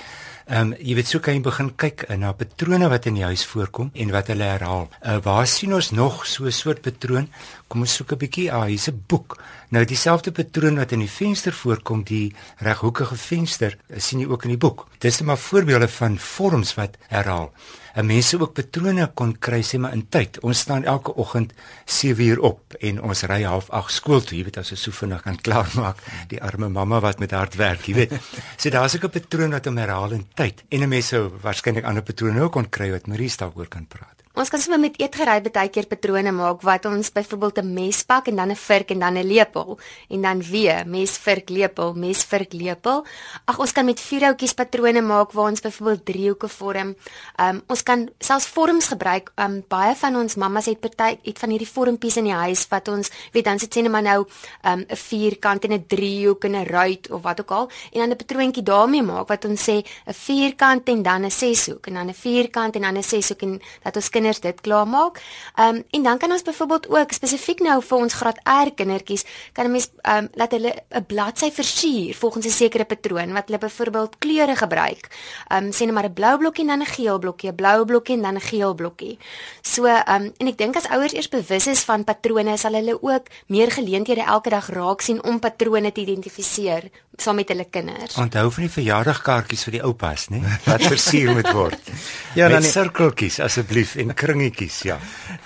Ehm 0.47 0.69
um, 0.71 0.75
jy 0.79 0.93
weet 0.95 1.09
so 1.11 1.19
kan 1.19 1.35
jy 1.35 1.41
begin 1.43 1.69
kyk 1.75 2.05
uh, 2.07 2.15
na 2.15 2.29
patrone 2.31 2.87
wat 2.87 3.05
in 3.09 3.17
die 3.19 3.25
huis 3.27 3.41
voorkom 3.49 3.89
en 3.91 4.11
wat 4.15 4.29
hulle 4.31 4.45
herhaal. 4.47 4.85
Uh, 5.01 5.17
waar 5.25 5.47
sien 5.51 5.73
ons 5.75 5.89
nog 5.91 6.21
so 6.25 6.45
'n 6.47 6.55
soort 6.55 6.79
patroon? 6.81 7.27
Kom 7.67 7.81
ons 7.83 7.93
soek 7.93 8.13
'n 8.13 8.17
bietjie. 8.17 8.51
Ah, 8.51 8.65
hier's 8.65 8.87
'n 8.87 9.03
boek. 9.07 9.37
Nou 9.69 9.83
dieselfde 9.85 10.31
patroon 10.31 10.77
wat 10.77 10.91
in 10.91 10.99
die 10.99 11.09
venster 11.09 11.53
voorkom, 11.53 12.03
die 12.03 12.33
reghoekige 12.57 13.15
venster, 13.15 13.77
uh, 13.89 13.99
sien 13.99 14.19
jy 14.19 14.27
ook 14.27 14.43
in 14.43 14.49
die 14.49 14.57
boek. 14.57 14.87
Dis 14.99 15.19
net 15.19 15.27
maar 15.27 15.37
voorbeelde 15.37 15.87
van 15.87 16.17
vorms 16.17 16.75
wat 16.75 16.97
herhaal. 17.07 17.51
'n 17.97 18.05
mense 18.05 18.39
ook 18.39 18.53
patrone 18.53 19.11
kon 19.13 19.31
kry 19.39 19.61
sê 19.63 19.79
maar 19.79 19.93
in 19.93 20.05
tyd. 20.09 20.39
Ons 20.39 20.59
staan 20.59 20.83
elke 20.83 21.15
oggend 21.15 21.53
7 21.85 22.25
uur 22.25 22.39
op 22.39 22.73
en 22.79 23.01
ons 23.01 23.23
ry 23.23 23.41
half 23.43 23.69
8 23.69 23.91
skool 23.91 24.21
toe, 24.21 24.37
jy 24.37 24.43
weet 24.43 24.57
as 24.57 24.71
ons 24.71 24.81
so 24.81 24.91
vinnig 24.91 25.21
kan 25.21 25.41
klaarmaak. 25.41 25.97
Die 26.27 26.41
arme 26.41 26.69
mamma 26.69 26.99
wat 26.99 27.19
met 27.19 27.31
hard 27.31 27.55
werk, 27.55 27.87
jy 27.87 27.93
weet. 27.93 28.13
So 28.61 28.69
daar's 28.69 28.95
ook 28.95 29.03
'n 29.03 29.19
patroon 29.19 29.51
wat 29.51 29.67
om 29.67 29.77
herhaal 29.77 30.11
in 30.11 30.27
tyd. 30.33 30.63
En 30.69 30.81
'n 30.83 30.89
mens 30.89 31.07
sou 31.07 31.31
waarskynlik 31.41 31.83
ander 31.83 32.03
patrone 32.03 32.41
ook 32.41 32.51
kon 32.51 32.69
kry 32.69 32.91
wat 32.91 33.07
Marie 33.07 33.31
daaroor 33.37 33.67
kan 33.67 33.87
praat. 33.87 34.26
Ons 34.37 34.51
kan 34.53 34.61
sommer 34.61 34.77
met 34.77 34.97
eetgerei 35.01 35.39
baie 35.41 35.69
keer 35.73 35.87
patrone 35.89 36.29
maak 36.29 36.61
wat 36.61 36.83
ons 36.85 37.09
byvoorbeeld 37.09 37.57
'n 37.57 37.73
mes 37.73 38.03
pak 38.05 38.27
en 38.27 38.35
dan 38.35 38.51
'n 38.51 38.55
vurk 38.55 38.91
en 38.91 38.99
dan 38.99 39.17
'n 39.17 39.25
lepel 39.25 39.79
en 40.09 40.21
dan 40.21 40.41
weer 40.41 40.85
mes 40.85 41.17
vurk 41.17 41.49
lepel, 41.49 41.93
mes 41.93 42.23
vurk 42.23 42.53
lepel. 42.53 43.03
Ag 43.45 43.59
ons 43.59 43.71
kan 43.71 43.85
met 43.85 43.99
vierhoutjies 43.99 44.53
patrone 44.53 45.01
maak 45.01 45.31
waar 45.31 45.49
ons 45.49 45.61
byvoorbeeld 45.61 46.05
driehoeke 46.05 46.47
vorm. 46.47 46.95
Um 47.41 47.63
ons 47.67 47.83
kan 47.83 48.09
selfs 48.19 48.45
vorms 48.45 48.87
gebruik. 48.87 49.31
Um 49.35 49.63
baie 49.67 49.95
van 49.95 50.15
ons 50.15 50.35
mammas 50.35 50.65
het 50.65 50.79
party 50.79 51.17
het 51.23 51.39
van 51.39 51.49
hierdie 51.49 51.73
vormpies 51.73 52.17
in 52.17 52.23
die 52.23 52.33
huis 52.33 52.67
wat 52.69 52.87
ons 52.87 53.09
weet 53.31 53.45
dan 53.45 53.59
sit 53.59 53.75
sê 53.75 53.81
net 53.81 53.91
maar 53.91 54.03
nou 54.03 54.27
um 54.63 54.85
'n 54.87 54.95
vierkant 54.95 55.63
en 55.63 55.73
'n 55.73 55.85
driehoek 55.87 56.43
en 56.43 56.55
'n 56.55 56.65
ruit 56.65 57.11
of 57.11 57.21
wat 57.23 57.39
ook 57.39 57.51
al 57.51 57.69
en 57.91 57.99
dan 57.99 58.09
'n 58.09 58.15
patroontjie 58.15 58.63
daarmee 58.63 59.01
maak 59.01 59.27
wat 59.27 59.45
ons 59.45 59.69
sê 59.69 59.83
'n 60.05 60.13
vierkant 60.13 60.87
en 60.89 61.01
dan 61.01 61.25
'n 61.25 61.31
seshoek 61.31 61.87
en 61.87 61.93
dan 61.93 62.09
'n 62.09 62.13
vierkant 62.13 62.75
en 62.75 62.81
dan 62.81 62.97
'n 62.97 63.03
seshoek 63.03 63.41
en 63.41 63.61
dat 63.83 63.95
ons 63.95 64.09
kinders 64.09 64.26
dit 64.35 64.61
klaarmaak. 64.61 65.21
Ehm 65.55 65.75
um, 65.75 65.83
en 65.89 66.03
dan 66.03 66.17
kan 66.17 66.31
ons 66.31 66.41
byvoorbeeld 66.41 66.89
ook 66.89 67.11
spesifiek 67.11 67.59
nou 67.59 67.81
vir 67.83 67.97
ons 67.97 68.13
graad 68.13 68.39
R 68.43 68.71
kindertjies 68.75 69.25
kan 69.53 69.65
'n 69.65 69.71
mens 69.71 69.89
ehm 70.01 70.17
um, 70.17 70.29
laat 70.33 70.51
hulle 70.51 70.73
'n 70.89 71.05
bladsy 71.05 71.51
versier 71.51 72.15
volgens 72.15 72.45
'n 72.45 72.49
sekere 72.49 72.85
patroon 72.85 73.33
wat 73.33 73.47
hulle 73.47 73.57
byvoorbeeld 73.57 74.17
kleure 74.17 74.55
gebruik. 74.55 75.07
Ehm 75.47 75.63
um, 75.63 75.71
sê 75.71 75.85
net 75.85 75.93
maar 75.93 76.09
'n 76.09 76.13
blou 76.13 76.37
blokkie 76.37 76.63
en 76.63 76.67
dan 76.67 76.81
'n 76.81 76.85
geel 76.85 77.19
blokkie, 77.19 77.49
'n 77.49 77.55
blou 77.55 77.85
blokkie 77.85 78.15
en 78.15 78.21
dan 78.21 78.35
'n 78.35 78.41
geel 78.41 78.73
blokkie. 78.73 79.17
So 79.61 79.85
ehm 79.85 80.21
um, 80.21 80.33
en 80.37 80.47
ek 80.47 80.57
dink 80.57 80.75
as 80.75 80.87
ouers 80.87 81.13
eers 81.13 81.29
bewus 81.29 81.67
is 81.67 81.83
van 81.83 82.03
patrone, 82.03 82.57
sal 82.57 82.73
hulle 82.73 83.01
ook 83.01 83.25
meer 83.47 83.71
geleenthede 83.71 84.21
elke 84.21 84.49
dag 84.49 84.69
raak 84.69 85.01
sien 85.01 85.23
om 85.23 85.39
patrone 85.39 85.91
te 85.91 86.01
identifiseer 86.01 86.89
saam 87.17 87.39
met 87.39 87.49
hulle 87.49 87.65
kinders. 87.69 88.15
Onthou 88.21 88.45
van 88.53 88.65
die 88.67 88.71
verjaardagkaartjies 88.71 89.63
vir 89.67 89.75
die 89.77 89.83
oupas, 89.85 90.27
né? 90.33 90.41
Wat 90.69 90.83
versier 90.85 91.33
moet 91.33 91.49
word. 91.53 91.89
ja, 92.37 92.49
dan 92.51 92.65
sirkeltjies 92.65 93.39
asseblief 93.43 93.95
en 93.97 94.13
kringetjies, 94.17 94.81
ja. 94.87 94.97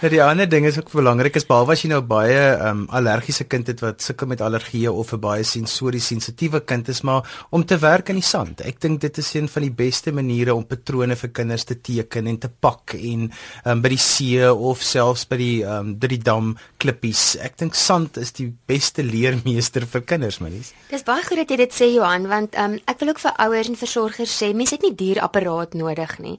Nou 0.01 0.09
die 0.13 0.21
ander 0.23 0.49
ding 0.49 0.65
is 0.69 0.77
ook 0.79 0.91
belangrik 0.95 1.35
is 1.39 1.47
behalwe 1.49 1.75
as 1.75 1.83
jy 1.83 1.91
nou 1.91 2.01
baie 2.05 2.39
ehm 2.39 2.83
um, 2.83 2.87
allergiese 2.91 3.45
kind 3.51 3.67
het 3.71 3.81
wat 3.83 4.01
sukkel 4.01 4.29
met 4.31 4.41
allergieë 4.41 4.91
of 4.91 5.13
'n 5.13 5.19
baie 5.19 5.43
sensories 5.43 6.07
sensitiewe 6.07 6.61
kind 6.65 6.89
is, 6.89 7.01
maar 7.01 7.27
om 7.49 7.65
te 7.65 7.77
werk 7.77 8.09
in 8.09 8.19
die 8.19 8.29
sand. 8.33 8.61
Ek 8.61 8.79
dink 8.81 9.01
dit 9.01 9.17
is 9.17 9.33
een 9.35 9.47
van 9.47 9.61
die 9.61 9.71
beste 9.83 10.11
maniere 10.11 10.55
om 10.55 10.65
patrone 10.65 11.15
vir 11.15 11.29
kinders 11.29 11.63
te 11.63 11.75
teken 11.75 12.27
en 12.27 12.37
te 12.37 12.49
pak 12.49 12.93
en 12.93 13.29
ehm 13.29 13.71
um, 13.71 13.81
by 13.81 13.89
die 13.89 13.97
see 13.97 14.51
of 14.51 14.81
selfs 14.81 15.27
by 15.27 15.37
die 15.37 15.63
ehm 15.63 15.93
um, 15.93 15.99
die 15.99 16.17
dam 16.17 16.57
klippies. 16.77 17.37
Ek 17.41 17.57
dink 17.57 17.75
sand 17.75 18.17
is 18.17 18.31
die 18.31 18.49
beste 18.67 19.03
leermeester 19.03 19.85
vir 19.87 20.01
kinders, 20.01 20.39
manies. 20.39 20.73
Dis 20.89 21.03
baie 21.07 21.23
goed 21.23 21.37
dat 21.37 21.49
jy 21.49 21.57
dit 21.57 21.73
sê 21.73 21.89
Johan, 21.93 22.27
want 22.27 22.55
ehm 22.55 22.77
um, 22.77 22.79
ek 22.85 22.99
wil 22.99 23.13
ook 23.13 23.23
vir 23.23 23.37
ouers 23.45 23.71
en 23.71 23.79
versorgers 23.79 24.37
sê, 24.41 24.53
mense 24.53 24.75
het 24.75 24.85
nie 24.85 24.95
dierapparaat 24.95 25.77
nodig 25.79 26.17
nie. 26.19 26.37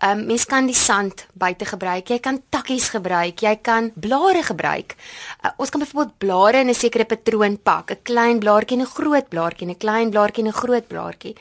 Ehm 0.00 0.18
um, 0.18 0.26
mens 0.32 0.46
kan 0.48 0.66
die 0.66 0.78
sand 0.78 1.26
buite 1.34 1.66
gebruik. 1.70 2.10
Jy 2.10 2.18
kan 2.22 2.42
takkies 2.50 2.88
gebruik. 2.94 3.40
Jy 3.42 3.54
kan 3.62 3.90
blare 3.94 4.42
gebruik. 4.42 4.96
Uh, 5.44 5.54
ons 5.56 5.70
kan 5.70 5.80
byvoorbeeld 5.80 6.18
blare 6.18 6.60
in 6.60 6.68
'n 6.68 6.74
sekere 6.74 7.04
patroon 7.04 7.58
pak, 7.62 7.90
'n 7.90 8.02
klein 8.02 8.38
blaartjie 8.38 8.76
en 8.78 8.84
'n 8.84 8.94
groot 8.96 9.28
blaartjie, 9.28 9.68
'n 9.68 9.78
klein 9.78 10.10
blaartjie 10.10 10.44
en 10.44 10.50
'n 10.50 10.60
groot 10.62 10.86
blaartjie. 10.88 11.36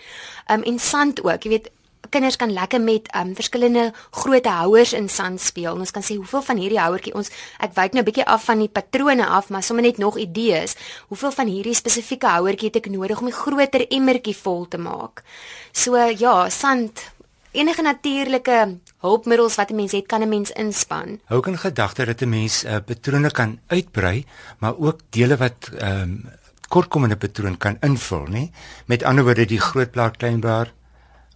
Um, 0.51 0.63
en 0.63 0.79
sand 0.79 1.23
ook. 1.23 1.43
Jy 1.43 1.49
weet, 1.49 1.69
kinders 2.09 2.35
kan 2.35 2.53
lekker 2.53 2.81
met 2.81 3.09
um 3.15 3.35
verskillende 3.35 3.93
grootte 4.11 4.49
houers 4.49 4.93
in 4.93 5.09
sand 5.09 5.41
speel. 5.41 5.77
Ons 5.77 5.91
kan 5.91 6.03
sê 6.03 6.17
hoeveel 6.17 6.41
van 6.41 6.57
hierdie 6.61 6.81
houertjie 6.81 7.13
ons 7.17 7.29
ek 7.59 7.75
wyk 7.77 7.93
nou 7.93 8.01
'n 8.01 8.09
bietjie 8.09 8.25
af 8.25 8.45
van 8.45 8.59
die 8.59 8.69
patrone 8.69 9.25
af, 9.25 9.49
maar 9.49 9.63
sommer 9.63 9.83
net 9.83 9.97
nog 9.97 10.17
idees. 10.17 10.75
Hoeveel 11.07 11.31
van 11.31 11.47
hierdie 11.47 11.73
spesifieke 11.73 12.27
houertjie 12.27 12.67
het 12.67 12.75
ek 12.75 12.89
nodig 12.89 13.19
om 13.19 13.27
'n 13.27 13.31
groter 13.31 13.87
emmertjie 13.87 14.35
vol 14.35 14.67
te 14.67 14.77
maak? 14.77 15.23
So 15.71 15.95
ja, 15.95 16.49
sand 16.49 17.11
enige 17.51 17.81
natuurlike 17.81 18.77
hulpmiddels 18.99 19.55
wat 19.55 19.69
'n 19.69 19.75
mens 19.75 19.91
het, 19.91 20.05
kan 20.05 20.21
'n 20.21 20.29
mens 20.29 20.51
inspan. 20.51 21.19
Hou 21.25 21.41
kan 21.41 21.57
gedagte 21.57 22.05
dat 22.05 22.21
'n 22.21 22.29
mens 22.29 22.65
uh, 22.65 22.75
patrone 22.85 23.31
kan 23.31 23.59
uitbrei, 23.67 24.25
maar 24.57 24.77
ook 24.77 24.99
dele 25.09 25.37
wat 25.37 25.69
ehm 25.77 26.01
um, 26.01 26.29
kortkomende 26.67 27.17
patroon 27.17 27.57
kan 27.57 27.77
invul, 27.81 28.27
nê? 28.29 28.49
Met 28.85 29.03
ander 29.03 29.23
woorde 29.23 29.45
die 29.45 29.59
groot 29.59 29.91
blaar, 29.91 30.11
klein 30.17 30.39
blaar 30.39 30.73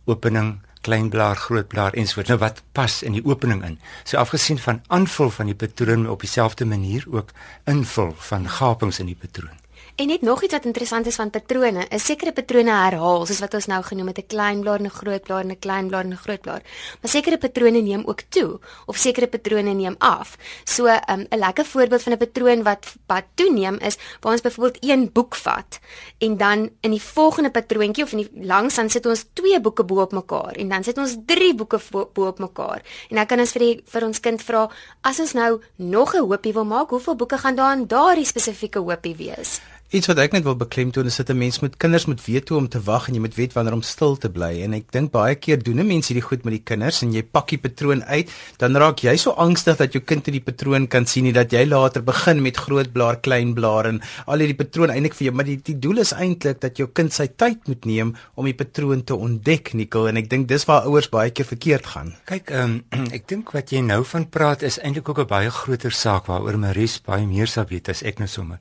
opening, 0.05 0.59
klein 0.81 1.09
blaar, 1.09 1.35
groot 1.35 1.67
blaar 1.67 1.93
ensovoorts. 1.93 2.29
Nou 2.29 2.39
wat 2.39 2.61
pas 2.71 3.01
in 3.03 3.17
die 3.17 3.25
opening 3.25 3.63
in? 3.65 3.79
So 4.03 4.17
afgesien 4.17 4.59
van 4.59 4.81
aanvul 4.87 5.29
van 5.29 5.45
die 5.45 5.55
patroon 5.55 6.09
op 6.09 6.19
dieselfde 6.19 6.65
manier 6.65 7.05
ook 7.11 7.31
invul 7.63 8.13
van 8.29 8.49
gapings 8.49 8.99
in 8.99 9.05
die 9.05 9.19
patroon. 9.19 9.62
En 9.95 10.07
net 10.07 10.21
nog 10.21 10.41
iets 10.43 10.53
wat 10.53 10.65
interessant 10.65 11.05
is 11.05 11.15
van 11.15 11.29
patrone, 11.29 11.83
is 11.93 12.05
sekere 12.05 12.31
patrone 12.33 12.71
herhaal, 12.73 13.27
soos 13.29 13.39
wat 13.43 13.53
ons 13.53 13.67
nou 13.69 13.77
genoem 13.85 14.07
het, 14.09 14.17
'n 14.17 14.27
klein 14.27 14.61
blaar 14.61 14.79
en 14.79 14.85
'n 14.85 14.89
groot 14.89 15.21
blaar 15.21 15.43
en 15.43 15.51
'n 15.51 15.59
klein 15.59 15.87
blaar 15.87 16.03
en 16.03 16.13
'n 16.13 16.17
groot 16.17 16.41
blaar. 16.41 16.61
Maar 17.01 17.11
sekere 17.11 17.37
patrone 17.37 17.81
neem 17.81 18.01
ook 18.05 18.21
toe 18.29 18.59
of 18.85 18.97
sekere 18.97 19.27
patrone 19.27 19.73
neem 19.73 19.95
af. 19.99 20.37
So, 20.63 20.85
'n 20.87 21.01
um, 21.09 21.25
lekker 21.29 21.65
voorbeeld 21.65 22.03
van 22.03 22.13
'n 22.13 22.17
patroon 22.17 22.63
wat 22.63 22.95
wat 23.05 23.23
toeneem 23.35 23.77
is, 23.77 23.97
waar 24.19 24.31
ons 24.31 24.41
byvoorbeeld 24.41 24.77
een 24.79 25.11
boek 25.11 25.35
vat 25.35 25.79
en 26.17 26.37
dan 26.37 26.69
in 26.81 26.91
die 26.91 27.01
volgende 27.01 27.51
patroontjie 27.51 28.03
of 28.03 28.11
in 28.11 28.17
die 28.17 28.45
langs 28.45 28.75
dan 28.75 28.89
sit 28.89 29.05
ons 29.05 29.25
twee 29.33 29.61
boeke 29.61 29.83
bo 29.83 30.01
op 30.01 30.11
mekaar 30.11 30.51
en 30.51 30.69
dan 30.69 30.83
sit 30.83 30.97
ons 30.97 31.15
drie 31.25 31.55
boeke 31.55 31.79
bo 32.13 32.27
op 32.27 32.39
mekaar. 32.39 32.81
En 33.09 33.15
dan 33.15 33.25
kan 33.25 33.39
ons 33.39 33.51
vir 33.51 33.59
die, 33.59 33.81
vir 33.85 34.03
ons 34.03 34.19
kind 34.19 34.41
vra, 34.41 34.69
as 35.01 35.19
ons 35.19 35.33
nou 35.33 35.61
nog 35.75 36.15
'n 36.15 36.19
hoopie 36.19 36.53
wil 36.53 36.65
maak, 36.65 36.89
hoeveel 36.89 37.15
boeke 37.15 37.37
gaan 37.37 37.55
daar 37.55 37.77
in 37.77 37.87
daardie 37.87 38.25
spesifieke 38.25 38.79
hoopie 38.79 39.15
wees? 39.15 39.61
Iets 39.93 40.09
wat 40.09 40.17
ek 40.23 40.31
net 40.33 40.41
wil 40.41 40.55
beklemtoon 40.57 41.05
is 41.05 41.19
dat 41.19 41.29
'n 41.29 41.37
mens 41.37 41.59
met 41.61 41.77
kinders 41.77 42.05
moet 42.09 42.25
weet 42.25 42.49
hoe 42.49 42.57
om 42.57 42.67
te 42.67 42.81
wag 42.81 43.07
en 43.07 43.13
jy 43.13 43.19
moet 43.19 43.35
weet 43.35 43.53
wanneer 43.53 43.73
om 43.73 43.81
stil 43.81 44.17
te 44.17 44.29
bly 44.29 44.63
en 44.65 44.73
ek 44.73 44.91
dink 44.91 45.11
baie 45.11 45.35
keer 45.35 45.63
doen 45.63 45.79
'n 45.79 45.85
mens 45.87 46.07
hierdie 46.07 46.25
goed 46.25 46.43
met 46.43 46.53
die 46.53 46.63
kinders 46.65 47.03
en 47.03 47.13
jy 47.13 47.21
pak 47.21 47.47
die 47.49 47.57
patroon 47.57 48.03
uit, 48.03 48.31
dan 48.57 48.75
raak 48.75 48.99
jy 48.99 49.15
so 49.17 49.31
angstig 49.31 49.77
dat 49.77 49.93
jou 49.93 50.01
kind 50.03 50.25
nie 50.25 50.39
die 50.39 50.51
patroon 50.51 50.87
kan 50.87 51.05
sien 51.05 51.23
nie 51.23 51.31
dat 51.31 51.51
jy 51.51 51.65
later 51.65 52.01
begin 52.01 52.41
met 52.41 52.57
groot 52.57 52.91
blaar, 52.91 53.17
klein 53.21 53.53
blaar 53.53 53.85
en 53.85 54.01
al 54.25 54.37
hierdie 54.37 54.57
patroon 54.57 54.89
eintlik 54.89 55.13
vir 55.13 55.25
jou, 55.25 55.35
maar 55.35 55.45
die 55.45 55.61
die 55.61 55.79
doel 55.79 55.97
is 55.99 56.11
eintlik 56.13 56.59
dat 56.59 56.77
jou 56.77 56.87
kind 56.87 57.13
sy 57.13 57.27
tyd 57.27 57.67
moet 57.67 57.85
neem 57.85 58.15
om 58.33 58.45
die 58.45 58.55
patroon 58.55 59.03
te 59.03 59.15
ontdek, 59.15 59.73
Nicole, 59.73 60.09
en 60.09 60.17
ek 60.17 60.29
dink 60.29 60.47
dis 60.47 60.65
waar 60.65 60.85
ouers 60.85 61.09
baie 61.09 61.29
keer 61.29 61.45
verkeerd 61.45 61.85
gaan. 61.85 62.15
Kyk, 62.25 62.49
um, 62.51 62.83
ek 63.17 63.27
dink 63.27 63.51
wat 63.51 63.69
jy 63.69 63.81
nou 63.81 64.03
van 64.03 64.29
praat 64.29 64.63
is 64.63 64.79
eintlik 64.79 65.09
ook 65.09 65.19
'n 65.19 65.27
baie 65.27 65.51
groter 65.51 65.91
saak 65.91 66.25
waaroor 66.25 66.57
Maries 66.57 66.99
baie 66.99 67.27
meer 67.27 67.47
sou 67.47 67.65
weet 67.69 67.89
as 67.89 68.01
ek 68.01 68.17
nou 68.17 68.27
sommer. 68.27 68.59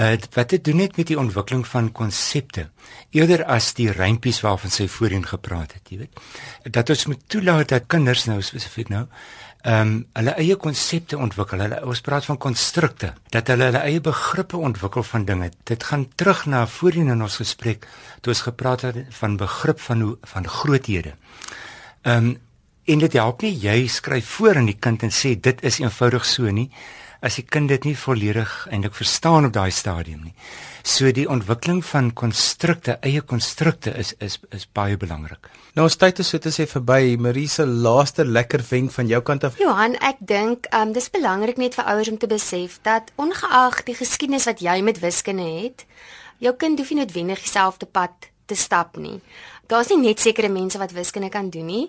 Uh, 0.00 0.16
wat 0.32 0.48
dit 0.48 0.64
doen 0.64 0.78
net 0.80 0.96
met 0.96 1.10
die 1.10 1.18
ontwikkeling 1.20 1.66
van 1.68 1.90
konsepte 1.92 2.70
eerder 3.12 3.42
as 3.44 3.74
die 3.76 3.90
rympies 3.92 4.38
waarvan 4.40 4.72
sy 4.72 4.86
voorheen 4.88 5.26
gepraat 5.28 5.74
het, 5.76 5.90
jy 5.92 5.98
weet. 6.00 6.22
Dat 6.72 6.88
ons 6.94 7.06
moet 7.10 7.20
toelaat 7.28 7.68
dat 7.74 7.90
kinders 7.92 8.24
nou 8.24 8.38
spesifiek 8.40 8.88
nou 8.88 9.02
ehm 9.62 9.80
um, 9.80 9.90
hulle 10.18 10.32
eie 10.42 10.56
konsepte 10.58 11.18
ontwikkel. 11.18 11.60
Hulle 11.62 11.76
ons 11.86 12.00
praat 12.02 12.24
van 12.26 12.38
konstrukte, 12.38 13.12
dat 13.30 13.52
hulle 13.52 13.68
hulle 13.68 13.82
eie 13.86 14.00
begrippe 14.02 14.58
ontwikkel 14.58 15.04
van 15.06 15.26
dinge. 15.28 15.50
Dit 15.70 15.84
gaan 15.86 16.08
terug 16.18 16.46
na 16.46 16.64
voorheen 16.66 17.12
in 17.14 17.22
ons 17.22 17.36
gesprek 17.38 17.86
toe 18.20 18.32
ons 18.32 18.42
gepraat 18.48 18.82
het 18.88 18.98
van 19.20 19.36
begrip 19.36 19.80
van 19.80 20.00
hoe 20.00 20.16
van 20.32 20.48
groothede. 20.48 21.14
Ehm 22.02 22.32
um, 22.32 22.32
en 22.84 22.98
dit 22.98 23.12
help 23.12 23.42
nie 23.46 23.52
jy 23.62 23.86
skryf 23.86 24.26
voor 24.26 24.56
aan 24.58 24.66
die 24.66 24.78
kind 24.80 25.02
en 25.06 25.12
sê 25.14 25.36
dit 25.40 25.60
is 25.62 25.78
eenvoudig 25.78 26.24
so 26.26 26.50
nie 26.50 26.66
as 27.22 27.38
die 27.38 27.44
kind 27.46 27.70
dit 27.70 27.84
nie 27.86 27.94
volledig 27.96 28.50
eintlik 28.70 28.96
verstaan 28.98 29.46
op 29.46 29.54
daai 29.54 29.70
stadium 29.70 30.24
nie. 30.26 30.34
So 30.82 31.12
die 31.14 31.28
ontwikkeling 31.30 31.84
van 31.86 32.10
konstrukte, 32.18 32.96
eie 33.06 33.22
konstrukte 33.22 33.92
is 33.98 34.12
is 34.18 34.40
is 34.50 34.66
baie 34.66 34.96
belangrik. 34.98 35.46
Nou 35.76 35.86
ons 35.86 35.96
tyd 35.96 36.18
is 36.18 36.32
so 36.34 36.42
te 36.42 36.50
sê 36.50 36.66
verby. 36.66 37.14
Marisa, 37.22 37.64
laaste 37.64 38.26
lekker 38.26 38.64
wenk 38.70 38.90
van 38.96 39.06
jou 39.06 39.22
kant 39.22 39.46
af. 39.46 39.58
Johan, 39.62 39.94
ek 40.02 40.18
dink 40.18 40.66
um 40.74 40.92
dis 40.92 41.08
belangrik 41.14 41.62
net 41.62 41.78
vir 41.78 41.86
ouers 41.94 42.10
om 42.10 42.18
te 42.18 42.26
besef 42.26 42.80
dat 42.82 43.14
ongeag 43.16 43.84
die 43.86 43.96
geskiedenis 43.96 44.48
wat 44.50 44.64
jy 44.64 44.80
met 44.82 44.98
wiskunde 45.00 45.46
het, 45.46 45.86
jou 46.42 46.54
kind 46.58 46.82
hoef 46.82 46.90
nie 46.90 47.04
noodwendig 47.04 47.46
dieselfde 47.46 47.86
pad 47.86 48.30
te 48.50 48.58
stap 48.58 48.98
nie. 48.98 49.20
Daar's 49.70 49.88
nie 49.94 50.02
net 50.02 50.20
sekere 50.20 50.50
mense 50.50 50.78
wat 50.78 50.92
wiskunde 50.92 51.30
kan 51.30 51.48
doen 51.54 51.70
nie 51.70 51.86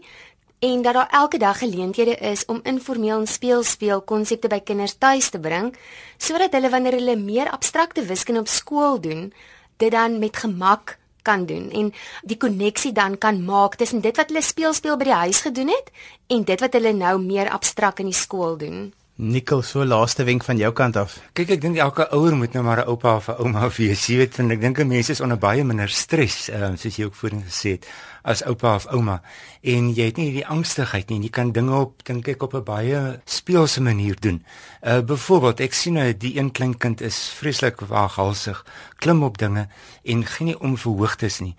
en 0.63 0.81
dat 0.81 0.93
daar 0.93 1.09
elke 1.09 1.37
dag 1.37 1.57
geleenthede 1.57 2.15
is 2.15 2.45
om 2.45 2.59
informeel 2.63 3.19
en 3.19 3.27
speelspeel 3.27 4.01
konsepte 4.01 4.47
by 4.47 4.61
kinders 4.63 4.95
tuis 4.95 5.27
te 5.29 5.39
bring 5.39 5.73
sodat 6.17 6.55
hulle 6.55 6.71
wanneer 6.71 6.95
hulle 6.95 7.15
meer 7.19 7.51
abstrakte 7.51 8.05
wiskunde 8.07 8.39
op 8.39 8.47
skool 8.47 9.01
doen, 9.01 9.33
dit 9.77 9.91
dan 9.91 10.19
met 10.19 10.39
gemak 10.39 10.97
kan 11.21 11.45
doen 11.45 11.67
en 11.71 11.91
die 12.23 12.39
koneksie 12.39 12.91
dan 12.95 13.17
kan 13.17 13.43
maak 13.45 13.75
tussen 13.75 14.01
dit 14.01 14.15
wat 14.15 14.31
hulle 14.31 14.43
speelspeel 14.43 14.97
by 14.97 15.11
die 15.11 15.21
huis 15.25 15.43
gedoen 15.43 15.71
het 15.75 15.91
en 16.31 16.47
dit 16.47 16.65
wat 16.65 16.79
hulle 16.79 16.95
nou 16.95 17.17
meer 17.19 17.51
abstrakt 17.51 17.99
in 17.99 18.11
die 18.11 18.21
skool 18.23 18.57
doen. 18.57 18.93
Nikkel, 19.13 19.61
so 19.61 19.85
laaste 19.85 20.23
wenk 20.25 20.41
van 20.43 20.57
jou 20.57 20.71
kant 20.73 20.95
af. 20.97 21.19
Kyk, 21.37 21.51
ek 21.53 21.61
dink 21.61 21.77
elke 21.77 22.07
ouer 22.17 22.33
moet 22.33 22.55
nou 22.57 22.63
maar 22.65 22.81
'n 22.81 22.89
oupa 22.89 23.15
of 23.15 23.27
'n 23.29 23.37
ouma 23.43 23.69
wees. 23.69 24.07
Jy 24.07 24.17
weet, 24.17 24.39
ek 24.39 24.61
dink 24.61 24.83
mense 24.85 25.11
is 25.11 25.21
onder 25.21 25.37
baie 25.37 25.63
minder 25.63 25.89
stres, 25.89 26.49
uh, 26.49 26.73
soos 26.75 26.95
jy 26.95 27.05
ook 27.05 27.15
voorheen 27.15 27.43
gesê 27.45 27.69
het, 27.77 27.85
as 28.23 28.43
oupa 28.47 28.75
of 28.75 28.87
ouma. 28.87 29.21
En 29.61 29.89
jy 29.93 30.05
het 30.05 30.17
nie 30.17 30.29
hierdie 30.29 30.47
angstigheid 30.47 31.09
nie. 31.09 31.21
Jy 31.21 31.29
kan 31.29 31.51
dinge 31.51 31.75
op 31.75 32.03
dink 32.07 32.27
ek 32.27 32.43
op 32.43 32.53
'n 32.55 32.63
baie 32.63 33.19
speelse 33.25 33.81
manier 33.81 34.15
doen. 34.19 34.43
Uh 34.81 35.01
byvoorbeeld, 35.01 35.59
ek 35.59 35.73
sien 35.73 35.93
nou 35.93 36.17
die 36.17 36.37
een 36.37 36.51
klein 36.51 36.77
kind 36.77 37.01
is 37.01 37.33
vreeslik 37.35 37.81
waaghalsig, 37.81 38.65
klim 38.97 39.23
op 39.23 39.37
dinge 39.37 39.67
en 40.03 40.25
geen 40.25 40.53
nie 40.53 40.59
om 40.59 40.77
verhoogtes 40.77 41.39
nie. 41.39 41.55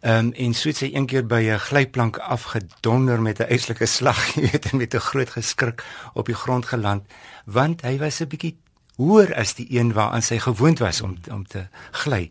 Ehm 0.00 0.26
um, 0.26 0.32
en 0.32 0.54
so 0.54 0.68
het 0.68 0.78
sy 0.78 0.90
een 0.94 1.06
keer 1.06 1.26
by 1.26 1.42
'n 1.50 1.58
glyplank 1.58 2.18
afgedonder 2.18 3.20
met 3.20 3.40
'n 3.40 3.50
eislike 3.50 3.86
slag, 3.86 4.18
jy 4.34 4.50
weet, 4.50 4.70
en 4.70 4.78
met 4.78 4.94
'n 4.94 5.00
groot 5.10 5.30
geskrik 5.30 5.84
op 6.14 6.26
die 6.26 6.34
grond 6.34 6.66
geland, 6.66 7.02
want 7.44 7.82
hy 7.82 7.98
was 7.98 8.20
'n 8.20 8.28
bietjie 8.28 8.56
hoër 8.98 9.30
as 9.38 9.54
die 9.54 9.66
een 9.70 9.92
waaraan 9.94 10.24
sy 10.26 10.40
gewoond 10.42 10.82
was 10.82 11.00
om 11.06 11.14
om 11.30 11.46
te 11.46 11.66
gly. 12.02 12.30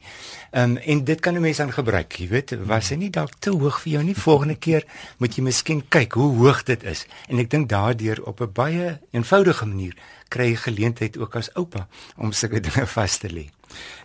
Ehm 0.51 0.75
um, 0.75 0.77
en 0.77 1.03
dit 1.03 1.19
kan 1.19 1.33
'n 1.33 1.41
mens 1.41 1.59
aan 1.59 1.71
gebruik, 1.71 2.11
jy 2.19 2.27
weet, 2.27 2.55
was 2.65 2.89
hy 2.89 2.95
nie 2.95 3.09
dalk 3.09 3.33
te 3.39 3.49
hoog 3.49 3.81
vir 3.81 3.91
jou 3.91 4.03
nie. 4.03 4.15
Volgende 4.15 4.55
keer 4.55 4.83
moet 5.17 5.35
jy 5.35 5.43
miskien 5.43 5.83
kyk 5.89 6.13
hoe 6.13 6.35
hoog 6.35 6.63
dit 6.63 6.83
is. 6.83 7.05
En 7.27 7.39
ek 7.39 7.49
dink 7.49 7.69
daardeur 7.69 8.23
op 8.23 8.41
'n 8.41 8.51
baie 8.53 8.99
eenvoudige 9.11 9.65
manier 9.65 9.95
kry 10.29 10.49
jy 10.49 10.55
geleentheid 10.55 11.17
ook 11.17 11.35
as 11.35 11.53
oupa 11.53 11.87
om 12.17 12.31
sulke 12.31 12.59
dinge 12.59 12.85
vas 12.85 13.17
te 13.17 13.29
lê. 13.29 13.56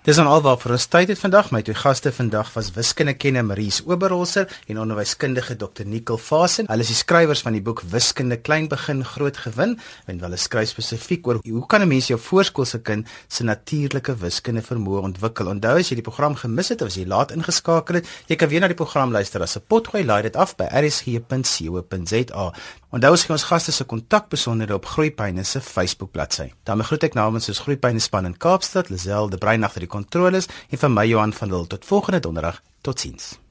Dis 0.03 0.17
dan 0.19 0.27
alwaar 0.27 0.57
vir 0.59 0.73
ons 0.75 0.87
tyd 0.91 1.13
het 1.13 1.21
vandag. 1.21 1.53
My 1.55 1.61
twee 1.63 1.79
gaste 1.79 2.11
vandag 2.11 2.49
was 2.57 2.73
wiskundekenner 2.75 3.45
Maries 3.47 3.77
Oberholzer 3.87 4.51
en 4.67 4.81
onderwyskundige 4.83 5.55
Dr. 5.57 5.85
Nicole 5.87 6.19
Fasen. 6.19 6.67
Hulle 6.67 6.83
is 6.83 6.91
die 6.91 6.97
skrywers 6.99 7.45
van 7.47 7.55
die 7.55 7.63
boek 7.63 7.85
Wiskunde 7.93 8.41
klein 8.43 8.67
begin 8.73 9.05
groot 9.07 9.39
gewin 9.45 9.77
en 10.11 10.19
hulle 10.25 10.41
skryf 10.43 10.73
spesifiek 10.75 11.27
oor 11.31 11.39
hoe 11.47 11.67
kan 11.71 11.83
'n 11.83 11.89
mens 11.89 12.09
jou 12.11 12.19
voorskoolse 12.19 12.83
kind 12.83 13.07
se 13.29 13.45
natuurlike 13.45 14.17
wiskunde 14.17 14.63
vermoë 14.63 15.03
ontwikkel. 15.03 15.47
Onthou 15.47 15.79
as 15.79 15.89
jy 15.89 15.95
die 15.95 16.09
program 16.11 16.35
gemis 16.35 16.69
het 16.69 16.83
of 16.83 16.89
as 16.89 16.97
jy 16.97 17.07
laat 17.07 17.31
ingeskakel 17.31 17.95
het, 17.95 18.07
jy 18.27 18.37
kan 18.37 18.49
weer 18.49 18.61
na 18.61 18.67
die 18.67 18.75
program 18.75 19.13
luister 19.13 19.43
as 19.43 19.57
'n 19.57 19.63
potgooi 19.69 20.05
laai 20.05 20.23
dit 20.23 20.37
af 20.37 20.57
by 20.57 20.65
rsg.co.za. 20.65 22.53
Onthou 22.93 23.11
ons 23.11 23.23
gee 23.25 23.33
ons 23.33 23.45
gaste 23.49 23.73
se 23.73 23.85
kontakbesonderhede 23.85 24.75
op 24.75 24.85
Groepyne 24.85 25.45
se 25.45 25.61
Facebook 25.61 26.11
bladsy. 26.11 26.51
Dan 26.65 26.85
groet 26.85 27.05
ek 27.05 27.15
namens 27.15 27.49
ons 27.49 27.59
Groepyne 27.65 28.01
span 28.01 28.27
in 28.27 28.37
Kaapstad, 28.37 28.91
Lisel 28.91 29.31
de 29.31 29.39
Brein 29.53 29.65
agter 29.69 29.85
die 29.85 29.91
kontroles 29.93 30.49
en 30.73 30.81
vir 30.81 30.93
my 30.95 31.05
Johan 31.11 31.37
van 31.37 31.53
Lille 31.53 31.69
tot 31.77 31.85
volgende 31.85 32.25
donderdag. 32.25 32.65
Totsiens. 32.81 33.42